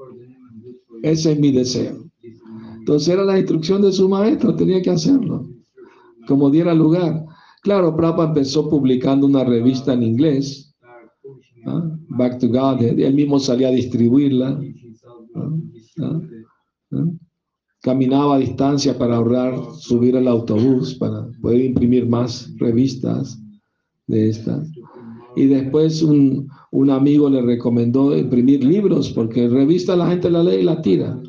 Ese 1.02 1.32
es 1.32 1.40
mi 1.40 1.52
deseo. 1.52 2.10
Entonces 2.78 3.08
era 3.08 3.24
la 3.24 3.38
instrucción 3.38 3.80
de 3.82 3.92
su 3.92 4.08
maestro, 4.08 4.56
tenía 4.56 4.82
que 4.82 4.90
hacerlo, 4.90 5.48
como 6.26 6.50
diera 6.50 6.74
lugar. 6.74 7.24
Claro, 7.62 7.96
Prabhupada 7.96 8.28
empezó 8.28 8.68
publicando 8.68 9.26
una 9.26 9.44
revista 9.44 9.92
en 9.92 10.02
inglés, 10.02 10.72
Back 12.08 12.40
to 12.40 12.48
God, 12.48 12.82
él 12.82 13.14
mismo 13.14 13.38
salía 13.38 13.68
a 13.68 13.72
distribuirla. 13.72 14.60
Caminaba 17.82 18.36
a 18.36 18.38
distancia 18.38 18.96
para 18.96 19.16
ahorrar 19.16 19.54
subir 19.78 20.16
al 20.16 20.28
autobús, 20.28 20.94
para 20.94 21.28
poder 21.40 21.64
imprimir 21.64 22.06
más 22.06 22.52
revistas 22.58 23.38
de 24.06 24.30
estas. 24.30 24.70
Y 25.34 25.46
después 25.46 26.02
un, 26.02 26.48
un 26.70 26.90
amigo 26.90 27.28
le 27.28 27.42
recomendó 27.42 28.16
imprimir 28.16 28.64
libros, 28.64 29.10
porque 29.10 29.48
revista 29.48 29.96
la 29.96 30.08
gente 30.08 30.30
la 30.30 30.44
lee 30.44 30.60
y 30.60 30.62
la 30.62 30.80
tira. 30.80 31.20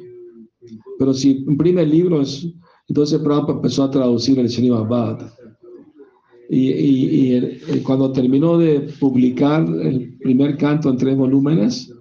Pero 0.99 1.13
si 1.13 1.43
imprime 1.47 1.85
libros, 1.85 2.47
entonces 2.87 3.19
Prabhupada 3.19 3.57
empezó 3.57 3.83
a 3.83 3.91
traducir 3.91 4.37
el 4.37 4.49
Srimad 4.49 5.31
Y, 6.49 6.69
y, 6.69 7.35
y 7.73 7.79
cuando 7.79 8.11
terminó 8.11 8.59
de 8.59 8.81
publicar 8.99 9.65
el 9.67 10.17
primer 10.19 10.57
canto 10.57 10.89
en 10.89 10.97
tres 10.97 11.17
volúmenes, 11.17 11.91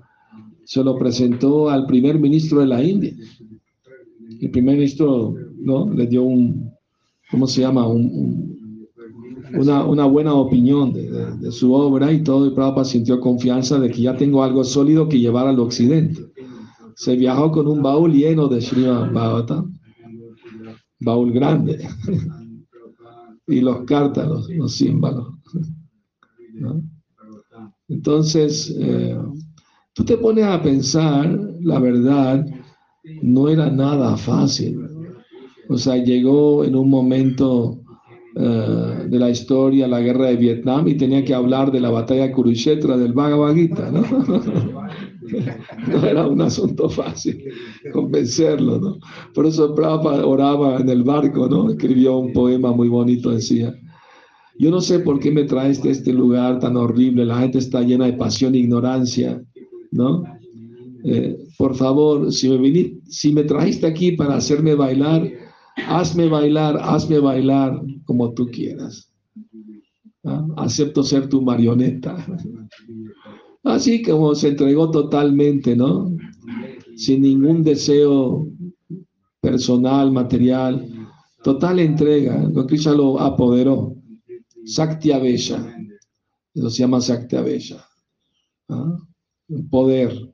se 0.64 0.84
lo 0.84 0.98
presentó 0.98 1.70
al 1.70 1.86
primer 1.86 2.18
ministro 2.18 2.60
de 2.60 2.66
la 2.66 2.82
India. 2.82 3.14
El 4.42 4.50
primer 4.50 4.74
ministro 4.74 5.36
¿no? 5.60 5.88
le 5.88 6.04
dio 6.08 6.24
un, 6.24 6.72
¿cómo 7.30 7.46
se 7.46 7.60
llama? 7.60 7.86
Un, 7.86 8.88
una, 9.54 9.84
una, 9.84 10.04
buena 10.04 10.34
opinión 10.34 10.92
de, 10.92 11.52
su 11.52 11.72
obra 11.72 12.10
y 12.10 12.24
todo, 12.24 12.48
y 12.48 12.50
Prabhupada 12.50 12.84
sintió 12.84 13.20
confianza 13.20 13.78
de 13.78 13.88
que 13.88 14.02
ya 14.02 14.16
tengo 14.16 14.42
algo 14.42 14.64
sólido 14.64 15.08
que 15.08 15.20
llevar 15.20 15.46
al 15.46 15.60
occidente. 15.60 16.26
Se 16.96 17.14
viajó 17.14 17.52
con 17.52 17.68
un 17.68 17.82
baúl 17.82 18.12
lleno 18.14 18.48
de 18.48 18.60
Srimad 18.60 19.12
Bhagavatam, 19.12 19.78
baúl 20.98 21.32
grande, 21.32 21.78
y 23.46 23.60
los 23.60 23.84
cartas, 23.84 24.28
los, 24.48 24.72
símbolos. 24.72 25.34
Entonces, 27.86 28.74
eh, 28.76 29.16
tú 29.92 30.04
te 30.04 30.16
pones 30.16 30.46
a 30.46 30.60
pensar, 30.60 31.30
la 31.60 31.78
verdad, 31.78 32.44
no 33.22 33.48
era 33.48 33.70
nada 33.70 34.16
fácil. 34.16 34.80
O 35.68 35.78
sea, 35.78 35.96
llegó 35.96 36.64
en 36.64 36.76
un 36.76 36.90
momento 36.90 37.80
uh, 38.36 39.08
de 39.08 39.18
la 39.18 39.30
historia, 39.30 39.88
la 39.88 40.00
guerra 40.00 40.26
de 40.26 40.36
Vietnam, 40.36 40.88
y 40.88 40.96
tenía 40.96 41.24
que 41.24 41.34
hablar 41.34 41.72
de 41.72 41.80
la 41.80 41.90
batalla 41.90 42.26
de 42.26 42.32
Kurukshetra, 42.32 42.96
del 42.96 43.12
Bhagavad 43.12 43.54
Gita, 43.54 43.90
¿no? 43.90 44.02
no 45.88 46.06
era 46.06 46.26
un 46.26 46.40
asunto 46.42 46.88
fácil 46.90 47.42
convencerlo, 47.92 48.78
¿no? 48.78 48.98
Por 49.34 49.46
eso 49.46 49.74
Prabhupada 49.74 50.26
oraba 50.26 50.78
en 50.78 50.88
el 50.88 51.02
barco, 51.02 51.48
¿no? 51.48 51.70
Escribió 51.70 52.18
un 52.18 52.32
poema 52.32 52.72
muy 52.72 52.88
bonito, 52.88 53.30
decía, 53.30 53.74
yo 54.58 54.70
no 54.70 54.80
sé 54.80 55.00
por 55.00 55.18
qué 55.18 55.30
me 55.30 55.44
traes 55.44 55.82
de 55.82 55.90
este 55.90 56.12
lugar 56.12 56.58
tan 56.58 56.76
horrible, 56.76 57.24
la 57.24 57.38
gente 57.40 57.58
está 57.58 57.82
llena 57.82 58.06
de 58.06 58.12
pasión 58.14 58.54
e 58.54 58.58
ignorancia, 58.58 59.42
¿no? 59.90 60.24
Eh, 61.04 61.36
por 61.58 61.74
favor, 61.74 62.32
si 62.32 62.48
me, 62.48 63.00
si 63.08 63.32
me 63.32 63.44
trajiste 63.44 63.86
aquí 63.86 64.12
para 64.12 64.36
hacerme 64.36 64.74
bailar, 64.74 65.30
hazme 65.88 66.28
bailar, 66.28 66.78
hazme 66.80 67.18
bailar 67.18 67.80
como 68.04 68.32
tú 68.32 68.50
quieras. 68.50 69.12
¿Ah? 70.24 70.46
Acepto 70.56 71.02
ser 71.02 71.28
tu 71.28 71.42
marioneta. 71.42 72.24
Así 73.64 74.02
como 74.02 74.34
se 74.34 74.48
entregó 74.48 74.90
totalmente, 74.90 75.76
¿no? 75.76 76.16
Sin 76.96 77.22
ningún 77.22 77.62
deseo 77.62 78.48
personal, 79.40 80.12
material, 80.12 80.88
total 81.42 81.80
entrega. 81.80 82.42
Lo 82.52 82.66
que 82.66 82.76
ella 82.76 82.92
lo 82.92 83.20
apoderó. 83.20 83.96
Sakti 84.64 85.10
Abella. 85.10 85.76
Eso 86.54 86.70
se 86.70 86.78
llama 86.78 87.00
Sakti 87.00 87.36
Abella. 87.36 87.84
¿Ah? 88.68 88.96
Poder. 89.70 90.32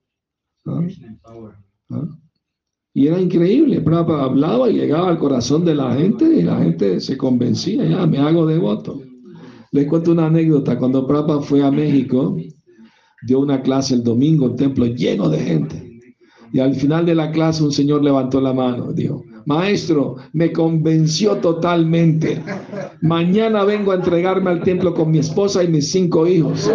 Y 2.95 3.07
era 3.07 3.21
increíble, 3.21 3.81
Prabhupada 3.81 4.25
hablaba 4.25 4.69
y 4.69 4.75
llegaba 4.75 5.09
al 5.09 5.19
corazón 5.19 5.65
de 5.65 5.75
la 5.75 5.95
gente 5.95 6.25
y 6.25 6.43
la 6.43 6.59
gente 6.59 7.01
se 7.01 7.17
convencía, 7.17 7.85
ya 7.85 8.07
me 8.07 8.19
hago 8.19 8.47
devoto. 8.47 9.01
Les 9.71 9.87
cuento 9.87 10.13
una 10.13 10.27
anécdota, 10.27 10.79
cuando 10.79 11.07
Prabhupada 11.07 11.43
fue 11.43 11.65
a 11.65 11.71
México, 11.71 12.37
dio 13.23 13.41
una 13.41 13.63
clase 13.63 13.95
el 13.95 14.03
domingo, 14.03 14.47
un 14.47 14.57
templo 14.57 14.87
lleno 14.87 15.29
de 15.29 15.39
gente. 15.39 16.01
Y 16.53 16.61
al 16.61 16.75
final 16.75 17.05
de 17.05 17.15
la 17.15 17.31
clase 17.31 17.63
un 17.63 17.73
señor 17.73 18.03
levantó 18.03 18.41
la 18.41 18.55
mano, 18.55 18.93
dijo, 18.93 19.23
maestro, 19.45 20.17
me 20.33 20.51
convenció 20.53 21.37
totalmente. 21.37 22.43
Mañana 23.03 23.65
vengo 23.65 23.93
a 23.93 23.97
entregarme 23.97 24.51
al 24.51 24.63
templo 24.63 24.95
con 24.95 25.11
mi 25.11 25.19
esposa 25.19 25.63
y 25.63 25.69
mis 25.69 25.91
cinco 25.91 26.27
hijos. 26.27 26.71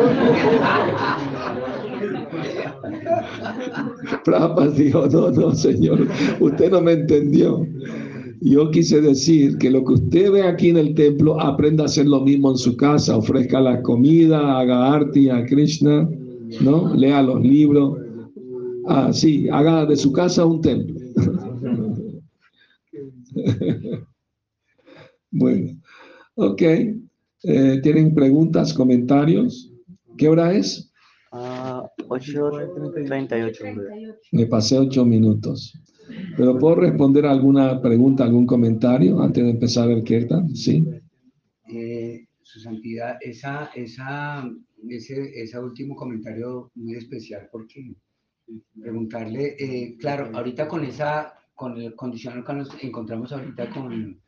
Prabhupada 4.23 4.71
dijo, 4.71 5.08
no, 5.08 5.32
no, 5.32 5.56
señor, 5.56 6.08
usted 6.39 6.71
no 6.71 6.82
me 6.82 6.93
entendió. 6.93 7.65
Yo 8.41 8.71
quise 8.71 8.99
decir 8.99 9.58
que 9.58 9.69
lo 9.69 9.86
que 9.86 9.93
usted 9.93 10.32
ve 10.32 10.43
aquí 10.43 10.69
en 10.69 10.77
el 10.77 10.95
templo, 10.95 11.39
aprenda 11.39 11.84
a 11.84 11.86
hacer 11.86 12.08
lo 12.08 12.19
mismo 12.19 12.51
en 12.51 12.58
su 12.58 12.75
casa, 12.75 13.15
ofrezca 13.15 13.62
la 13.62 13.82
comida, 13.82 14.60
haga 14.60 14.91
arti 14.91 15.29
a 15.29 15.45
Krishna, 15.45 16.10
¿no? 16.62 16.93
Lea 16.93 17.21
los 17.21 17.41
libros. 17.41 17.99
Ah, 18.86 19.13
sí, 19.13 19.47
haga 19.49 19.86
de 19.86 19.95
su 19.95 20.12
casa 20.12 20.45
un 20.45 20.60
templo. 20.60 20.99
bueno, 25.32 25.71
ok. 26.36 26.62
Eh, 27.43 27.79
¿Tienen 27.82 28.13
preguntas, 28.13 28.73
comentarios? 28.73 29.71
¿Qué 30.17 30.27
hora 30.27 30.53
es? 30.53 30.91
8.38. 31.97 34.17
Me 34.32 34.45
pasé 34.47 34.77
ocho 34.77 35.06
minutos. 35.06 35.73
¿Pero 36.38 36.60
puedo 36.60 36.75
responder 36.75 37.25
alguna 37.25 37.82
pregunta, 37.82 38.23
algún 38.23 38.45
comentario 38.45 39.21
antes 39.21 39.43
de 39.43 39.49
empezar 39.51 39.89
el 39.89 40.03
Kirtan? 40.03 40.56
Sí. 40.56 40.86
Eh, 41.69 42.27
su 42.41 42.60
Santidad, 42.60 43.17
esa, 43.21 43.71
esa, 43.73 44.49
ese, 44.89 45.41
ese 45.41 45.60
último 45.60 45.95
comentario 45.95 46.71
muy 46.75 46.95
especial 46.95 47.47
porque 47.51 47.95
preguntarle, 48.79 49.56
eh, 49.58 49.97
claro, 49.97 50.29
ahorita 50.34 50.67
con 50.67 50.84
esa, 50.84 51.34
con 51.56 51.77
el 51.77 51.95
condicional 51.95 52.43
que 52.43 52.53
nos 52.53 52.84
encontramos 52.84 53.32
ahorita 53.32 53.69
con, 53.69 54.21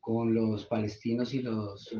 con 0.00 0.34
los 0.34 0.64
palestinos 0.64 1.34
y 1.34 1.42
los, 1.42 1.94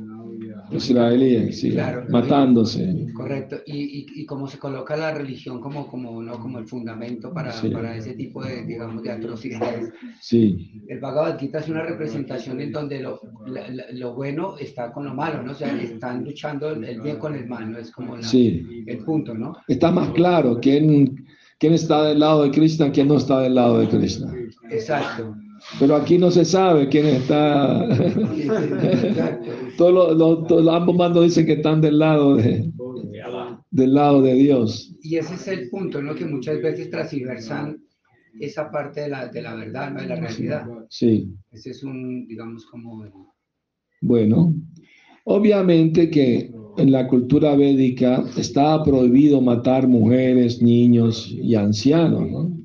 israelíes, 0.71 1.61
sí, 1.61 1.77
matándose. 2.09 3.07
Correcto, 3.15 3.59
y, 3.67 4.07
y, 4.21 4.25
cómo 4.25 4.47
se 4.47 4.59
coloca 4.59 4.97
la 4.97 5.13
religión 5.13 5.61
como, 5.61 5.87
como, 5.87 6.23
¿no? 6.23 6.41
como 6.41 6.59
el 6.59 6.67
fundamento 6.67 7.33
para, 7.33 7.53
para 7.73 7.95
ese 7.95 8.15
tipo 8.15 8.43
de, 8.43 8.65
digamos, 8.65 9.03
de 9.03 9.11
atrocidades. 9.11 9.93
Sí. 10.19 10.83
El 10.89 10.99
Bhagavad 10.99 11.39
Gita 11.39 11.59
es 11.59 11.69
una 11.69 11.83
representación 11.83 12.61
en 12.63 12.73
donde 12.73 13.01
lo, 13.01 13.21
lo 13.93 14.15
bueno 14.15 14.57
está 14.59 14.91
con 14.93 15.05
lo 15.05 15.15
malo, 15.15 15.43
¿no? 15.43 15.53
O 15.53 15.55
sea, 15.55 15.79
están 15.81 16.25
luchando 16.25 16.71
el, 16.71 17.03
bien 17.03 17.19
con 17.19 17.35
el 17.35 17.47
mal, 17.47 17.71
¿no? 17.71 17.79
Es 17.79 17.91
como 17.91 18.17
el 18.17 18.99
punto, 19.05 19.35
¿no? 19.35 19.57
Está 19.69 19.91
más 19.91 20.09
claro 20.11 20.59
quién, 20.61 21.27
quién 21.59 21.75
está 21.75 22.05
del 22.05 22.21
lado 22.21 22.45
de 22.45 22.51
Krishna, 22.51 22.91
quién 22.91 23.09
no 23.09 23.19
está 23.19 23.41
del 23.41 23.55
lado 23.55 23.79
de 23.79 23.89
Krishna. 23.89 24.33
Exacto. 24.71 25.37
Pero 25.79 25.96
aquí 25.96 26.18
no 26.18 26.31
se 26.31 26.44
sabe 26.44 26.88
quién 26.88 27.07
está. 27.07 27.88
todos 29.77 30.16
los, 30.16 30.68
ambos 30.68 30.96
mandos 30.96 31.25
dicen 31.25 31.46
que 31.46 31.55
están 31.55 31.81
del 31.81 31.99
lado 31.99 32.37
de, 32.37 32.70
del 33.70 33.94
lado 33.94 34.23
de 34.23 34.35
Dios. 34.35 34.96
Y 35.03 35.16
ese 35.16 35.35
es 35.35 35.49
el 35.49 35.70
punto, 35.70 36.03
¿no? 36.03 36.14
Que 36.14 36.25
muchas 36.25 36.61
veces 36.61 36.90
transversan 36.90 37.83
esa 38.40 38.70
parte 38.70 39.03
de 39.03 39.09
la, 39.09 39.29
de 39.29 39.42
la 39.42 39.55
verdad, 39.55 39.92
¿no? 39.92 40.01
de 40.01 40.07
la 40.09 40.16
realidad. 40.16 40.66
Sí. 40.88 41.33
Ese 41.51 41.70
es 41.70 41.83
un, 41.83 42.27
digamos, 42.27 42.66
como... 42.66 43.05
Bueno, 44.03 44.55
obviamente 45.25 46.11
que 46.11 46.51
en 46.79 46.92
la 46.92 47.07
cultura 47.07 47.55
védica 47.55 48.25
estaba 48.37 48.83
prohibido 48.85 49.40
matar 49.40 49.87
mujeres, 49.87 50.62
niños 50.62 51.31
y 51.31 51.54
ancianos, 51.54 52.31
¿no? 52.31 52.60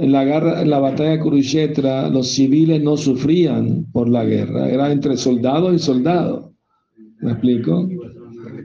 En 0.00 0.12
la, 0.12 0.24
guerra, 0.24 0.62
en 0.62 0.70
la 0.70 0.78
batalla 0.78 1.10
de 1.10 1.20
Kurukshetra, 1.20 2.08
los 2.08 2.28
civiles 2.28 2.82
no 2.82 2.96
sufrían 2.96 3.84
por 3.92 4.08
la 4.08 4.24
guerra, 4.24 4.70
era 4.70 4.90
entre 4.90 5.16
soldados 5.18 5.74
y 5.74 5.78
soldados. 5.78 6.50
¿Me 7.20 7.32
explico? 7.32 7.86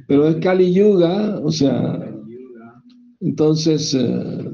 Pero 0.07 0.29
es 0.29 0.38
Kali 0.38 0.71
Yuga, 0.73 1.41
o 1.43 1.51
sea, 1.51 2.09
entonces 3.19 3.93
eh, 3.93 4.49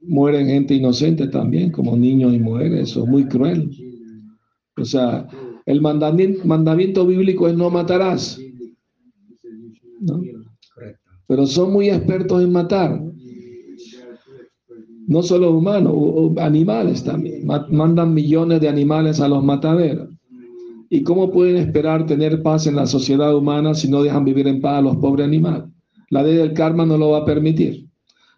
mueren 0.00 0.46
gente 0.46 0.74
inocente 0.74 1.28
también, 1.28 1.70
como 1.70 1.98
niños 1.98 2.32
y 2.32 2.38
mujeres, 2.38 2.90
eso 2.90 3.04
es 3.04 3.10
muy 3.10 3.26
cruel. 3.26 3.70
O 4.78 4.86
sea, 4.86 5.26
el 5.66 5.82
mandamiento, 5.82 6.46
mandamiento 6.46 7.06
bíblico 7.06 7.46
es 7.46 7.54
no 7.54 7.68
matarás. 7.68 8.40
Pero 11.26 11.46
son 11.46 11.72
muy 11.74 11.90
expertos 11.90 12.42
en 12.42 12.52
matar 12.52 13.12
no 15.06 15.22
solo 15.22 15.50
humanos, 15.50 15.94
animales 16.38 17.04
también. 17.04 17.46
Mandan 17.46 18.14
millones 18.14 18.60
de 18.60 18.68
animales 18.68 19.20
a 19.20 19.28
los 19.28 19.42
mataderos. 19.42 20.08
¿Y 20.90 21.02
cómo 21.02 21.30
pueden 21.30 21.56
esperar 21.56 22.06
tener 22.06 22.42
paz 22.42 22.66
en 22.66 22.76
la 22.76 22.86
sociedad 22.86 23.34
humana 23.34 23.74
si 23.74 23.88
no 23.88 24.02
dejan 24.02 24.24
vivir 24.24 24.46
en 24.46 24.60
paz 24.60 24.78
a 24.78 24.82
los 24.82 24.96
pobres 24.96 25.26
animales? 25.26 25.64
La 26.10 26.22
ley 26.22 26.36
del 26.36 26.52
karma 26.52 26.84
no 26.84 26.98
lo 26.98 27.10
va 27.10 27.18
a 27.18 27.24
permitir. 27.24 27.88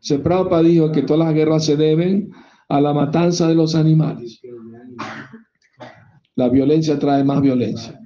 Se 0.00 0.18
dijo 0.62 0.92
que 0.92 1.02
todas 1.02 1.26
las 1.26 1.34
guerras 1.34 1.64
se 1.64 1.76
deben 1.76 2.30
a 2.68 2.80
la 2.80 2.92
matanza 2.92 3.48
de 3.48 3.54
los 3.54 3.74
animales. 3.74 4.40
La 6.36 6.48
violencia 6.48 6.98
trae 6.98 7.24
más 7.24 7.40
violencia. 7.40 7.98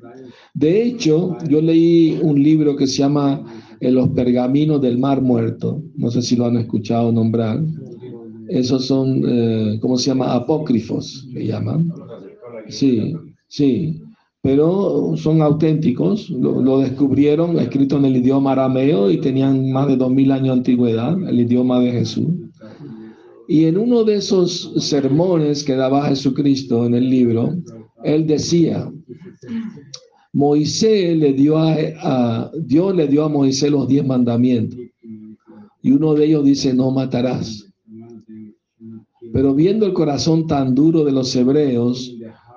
De 0.54 0.82
hecho, 0.82 1.36
yo 1.48 1.60
leí 1.60 2.18
un 2.22 2.42
libro 2.42 2.76
que 2.76 2.86
se 2.86 2.98
llama 2.98 3.44
eh, 3.80 3.90
Los 3.90 4.08
pergaminos 4.10 4.80
del 4.80 4.98
mar 4.98 5.22
muerto. 5.22 5.82
No 5.96 6.10
sé 6.10 6.22
si 6.22 6.36
lo 6.36 6.46
han 6.46 6.56
escuchado 6.56 7.12
nombrar. 7.12 7.60
Esos 8.48 8.86
son, 8.86 9.22
eh, 9.26 9.78
¿cómo 9.80 9.96
se 9.96 10.10
llama? 10.10 10.34
Apócrifos, 10.34 11.26
le 11.32 11.46
llaman. 11.46 11.92
Sí, 12.68 13.14
sí. 13.48 14.00
Pero 14.40 15.14
son 15.16 15.42
auténticos. 15.42 16.30
Lo, 16.30 16.62
lo 16.62 16.78
descubrieron 16.80 17.58
escrito 17.58 17.98
en 17.98 18.06
el 18.06 18.16
idioma 18.16 18.52
arameo 18.52 19.10
y 19.10 19.18
tenían 19.18 19.70
más 19.70 19.88
de 19.88 19.96
dos 19.96 20.10
mil 20.10 20.32
años 20.32 20.46
de 20.46 20.52
antigüedad, 20.52 21.28
el 21.28 21.40
idioma 21.40 21.80
de 21.80 21.92
Jesús. 21.92 22.28
Y 23.48 23.64
en 23.64 23.78
uno 23.78 24.04
de 24.04 24.16
esos 24.16 24.72
sermones 24.76 25.64
que 25.64 25.74
daba 25.74 26.08
Jesucristo 26.08 26.84
en 26.84 26.94
el 26.94 27.08
libro, 27.08 27.56
él 28.04 28.26
decía, 28.26 28.92
Moisés 30.34 31.16
le 31.16 31.32
dio 31.32 31.56
a, 31.56 32.50
Dios 32.54 32.94
le 32.94 33.08
dio 33.08 33.24
a 33.24 33.28
Moisés 33.30 33.70
los 33.70 33.88
diez 33.88 34.06
mandamientos. 34.06 34.78
Y 35.82 35.92
uno 35.92 36.14
de 36.14 36.26
ellos 36.26 36.44
dice, 36.44 36.74
no 36.74 36.90
matarás. 36.90 37.67
Pero 39.38 39.54
viendo 39.54 39.86
el 39.86 39.92
corazón 39.92 40.48
tan 40.48 40.74
duro 40.74 41.04
de 41.04 41.12
los 41.12 41.36
hebreos, 41.36 42.12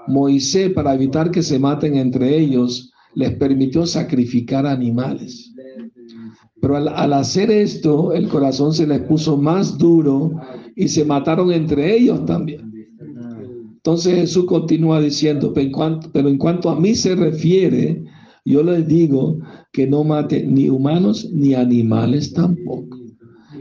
Moisés, 0.07 0.71
para 0.71 0.95
evitar 0.95 1.29
que 1.29 1.43
se 1.43 1.59
maten 1.59 1.95
entre 1.95 2.35
ellos, 2.35 2.91
les 3.13 3.35
permitió 3.35 3.85
sacrificar 3.85 4.65
animales. 4.65 5.53
Pero 6.59 6.77
al, 6.77 7.13
hacer 7.13 7.51
esto, 7.51 8.13
el 8.13 8.27
corazón 8.27 8.73
se 8.73 8.87
les 8.87 8.99
puso 9.01 9.37
más 9.37 9.77
duro 9.77 10.31
y 10.75 10.87
se 10.87 11.05
mataron 11.05 11.51
entre 11.51 11.95
ellos 11.95 12.25
también. 12.25 12.73
Entonces 13.75 14.15
Jesús 14.15 14.45
continúa 14.45 14.99
diciendo, 14.99 15.53
pero 15.53 15.67
en, 15.67 15.71
cuanto, 15.71 16.09
pero 16.11 16.29
en 16.29 16.39
cuanto 16.39 16.71
a 16.71 16.79
mí 16.79 16.95
se 16.95 17.15
refiere, 17.15 18.03
yo 18.43 18.63
les 18.63 18.87
digo 18.87 19.37
que 19.71 19.85
no 19.85 20.03
mate 20.03 20.47
ni 20.47 20.67
humanos 20.67 21.29
ni 21.31 21.53
animales 21.53 22.33
tampoco. 22.33 22.97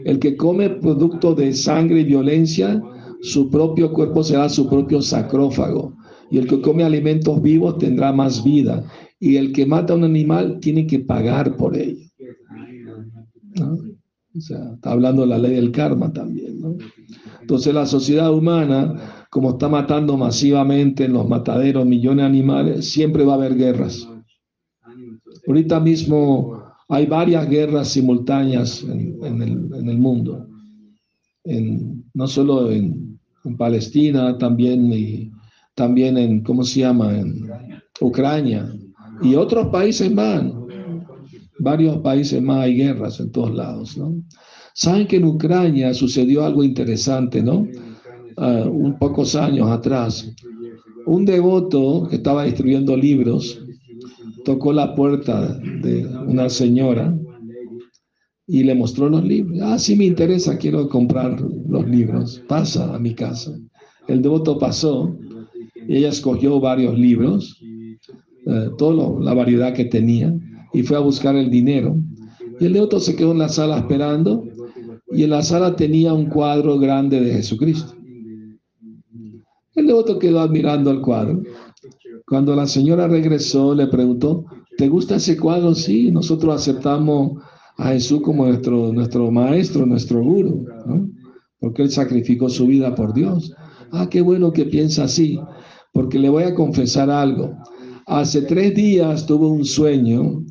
El 0.07 0.19
que 0.19 0.39
come 0.39 0.71
producto 0.71 1.35
de 1.35 1.53
sangre 1.53 2.01
y 2.01 2.05
violencia, 2.05 2.83
su 3.23 3.51
propio 3.51 3.93
cuerpo 3.93 4.23
será 4.23 4.49
su 4.49 4.69
propio 4.69 5.03
sacrófago. 5.03 5.97
Y 6.31 6.39
el 6.39 6.47
que 6.47 6.61
come 6.61 6.85
alimentos 6.85 7.43
vivos 7.43 7.79
tendrá 7.79 8.13
más 8.13 8.45
vida. 8.45 8.85
Y 9.19 9.37
el 9.37 9.53
que 9.53 9.67
mata 9.67 9.93
a 9.93 9.97
un 9.97 10.05
animal 10.05 10.59
tiene 10.61 10.87
que 10.87 11.01
pagar 11.01 11.57
por 11.57 11.77
ello. 11.77 12.07
O 14.37 14.41
sea, 14.41 14.75
está 14.75 14.93
hablando 14.93 15.23
de 15.23 15.29
la 15.29 15.39
ley 15.39 15.55
del 15.55 15.73
karma 15.73 16.13
también. 16.13 16.61
¿no? 16.61 16.77
Entonces 17.41 17.75
la 17.75 17.85
sociedad 17.85 18.33
humana 18.33 19.21
como 19.31 19.51
está 19.51 19.69
matando 19.69 20.17
masivamente 20.17 21.05
en 21.05 21.13
los 21.13 21.29
mataderos 21.29 21.87
millones 21.87 22.25
de 22.25 22.27
animales, 22.27 22.91
siempre 22.91 23.25
va 23.25 23.35
a 23.35 23.37
haber 23.37 23.57
guerras. 23.57 24.07
Ahorita 25.47 25.79
mismo 25.79 26.61
hay 26.89 27.07
varias 27.07 27.49
guerras 27.49 27.89
simultáneas 27.89 28.83
en, 28.83 29.41
el, 29.41 29.99
mundo, 29.99 30.49
no 32.13 32.27
solo 32.27 32.73
en, 32.73 33.10
Palestina, 33.57 34.37
también, 34.39 34.93
y, 34.93 35.31
también 35.75 36.19
en, 36.19 36.43
¿cómo 36.43 36.65
se 36.65 36.81
llama?, 36.81 37.17
en 37.17 37.51
Ucrania 38.01 38.73
y 39.23 39.35
otros 39.35 39.69
países 39.69 40.13
más. 40.13 40.45
Varios 41.59 41.99
países 41.99 42.41
más 42.41 42.65
hay 42.65 42.77
guerras 42.77 43.21
en 43.21 43.31
todos 43.33 43.55
lados, 43.55 43.97
¿no? 43.99 44.15
Saben 44.73 45.07
que 45.07 45.17
en 45.17 45.27
Ucrania 45.27 45.93
sucedió 45.93 46.45
algo 46.45 46.65
interesante, 46.65 47.43
¿no? 47.43 47.67
uh, 48.37 48.69
un 48.69 48.99
pocos 48.99 49.35
años 49.35 49.69
atrás, 49.69 50.33
un 51.07 51.25
devoto 51.25 52.07
que 52.09 52.17
estaba 52.17 52.45
distribuyendo 52.45 52.97
libros 52.97 53.61
tocó 54.45 54.73
la 54.73 54.95
puerta 54.95 55.59
de 55.83 56.07
una 56.07 56.49
señora 56.49 57.15
y 58.51 58.65
le 58.65 58.75
mostró 58.75 59.09
los 59.09 59.25
libros. 59.25 59.59
Ah, 59.63 59.79
sí 59.79 59.97
me 59.97 60.05
interesa, 60.05 60.59
quiero 60.59 60.89
comprar 60.89 61.41
los 61.41 61.89
libros. 61.89 62.43
Pasa 62.49 62.95
a 62.95 62.99
mi 62.99 63.15
casa. 63.15 63.57
El 64.09 64.23
devoto 64.23 64.59
pasó 64.59 65.17
ella 65.89 66.09
escogió 66.09 66.61
varios 66.61 66.99
libros, 66.99 67.61
eh, 68.47 68.71
toda 68.79 69.21
la 69.21 69.35
variedad 69.35 69.75
que 69.75 69.87
tenía, 69.87 70.33
y 70.73 70.83
fue 70.83 70.97
a 70.97 71.01
buscar 71.01 71.35
el 71.37 71.51
dinero. 71.51 71.97
Y 72.61 72.67
el 72.67 72.73
devoto 72.73 73.01
se 73.01 73.17
quedó 73.17 73.33
en 73.33 73.39
la 73.39 73.49
sala 73.49 73.79
esperando 73.79 74.45
y 75.13 75.25
en 75.25 75.31
la 75.31 75.43
sala 75.43 75.75
tenía 75.75 76.13
un 76.13 76.27
cuadro 76.27 76.79
grande 76.79 77.21
de 77.21 77.33
Jesucristo. 77.33 77.95
El 79.75 79.87
devoto 79.87 80.19
quedó 80.19 80.41
admirando 80.41 80.91
el 80.91 81.01
cuadro. 81.01 81.43
Cuando 82.27 82.55
la 82.55 82.67
señora 82.67 83.09
regresó, 83.09 83.75
le 83.75 83.87
preguntó, 83.87 84.45
¿te 84.77 84.89
gusta 84.89 85.17
ese 85.17 85.37
cuadro? 85.37 85.75
Sí, 85.75 86.11
nosotros 86.13 86.55
aceptamos 86.55 87.43
a 87.81 87.93
Jesús 87.93 88.21
como 88.21 88.45
nuestro, 88.45 88.93
nuestro 88.93 89.31
maestro, 89.31 89.87
nuestro 89.87 90.23
guru, 90.23 90.67
porque 91.59 91.83
él 91.83 91.91
sacrificó 91.91 92.51
su 92.51 92.67
vida 92.67 92.95
por 92.95 93.15
Dios. 93.15 93.55
Ah, 93.91 94.07
qué 94.11 94.21
bueno 94.21 94.53
que 94.53 94.67
piensa 94.67 95.05
así, 95.05 95.41
porque 95.93 96.19
le 96.19 96.29
voy 96.29 96.43
a 96.45 96.55
confesar 96.55 97.09
algo. 97.09 97.57
Hace 98.07 98.43
tres 98.43 98.75
días 98.75 99.25
tuve 99.25 99.47
un 99.47 99.65
sueño 99.65 100.45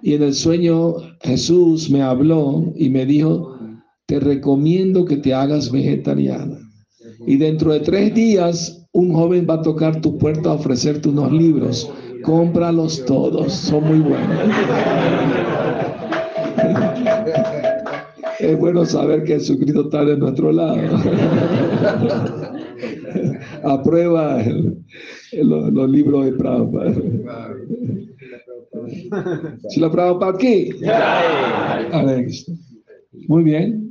y 0.00 0.14
en 0.14 0.22
el 0.22 0.34
sueño 0.34 0.94
Jesús 1.22 1.90
me 1.90 2.02
habló 2.02 2.72
y 2.76 2.88
me 2.88 3.04
dijo, 3.04 3.58
te 4.06 4.20
recomiendo 4.20 5.04
que 5.04 5.16
te 5.16 5.34
hagas 5.34 5.72
vegetariana. 5.72 6.56
Y 7.26 7.36
dentro 7.36 7.72
de 7.72 7.80
tres 7.80 8.14
días, 8.14 8.86
un 8.92 9.12
joven 9.12 9.44
va 9.48 9.54
a 9.54 9.62
tocar 9.62 10.00
tu 10.00 10.16
puerta 10.18 10.50
a 10.50 10.54
ofrecerte 10.54 11.08
unos 11.08 11.32
libros. 11.32 11.90
Cómpralos 12.22 13.04
todos, 13.06 13.52
son 13.52 13.88
muy 13.88 13.98
buenos. 13.98 14.38
Es 18.50 18.58
bueno 18.58 18.84
saber 18.84 19.22
que 19.22 19.34
Jesucristo 19.34 19.82
está 19.82 20.04
de 20.04 20.16
nuestro 20.16 20.50
lado. 20.50 20.76
Aprueba 23.62 24.42
los, 25.32 25.90
libros 25.90 26.24
de 26.24 26.32
Prabhupada. 26.32 26.94
Si 29.68 29.78
la 29.78 29.92
Prabhupada 29.92 30.32
aquí. 30.32 30.70
Muy 33.28 33.44
bien. 33.44 33.89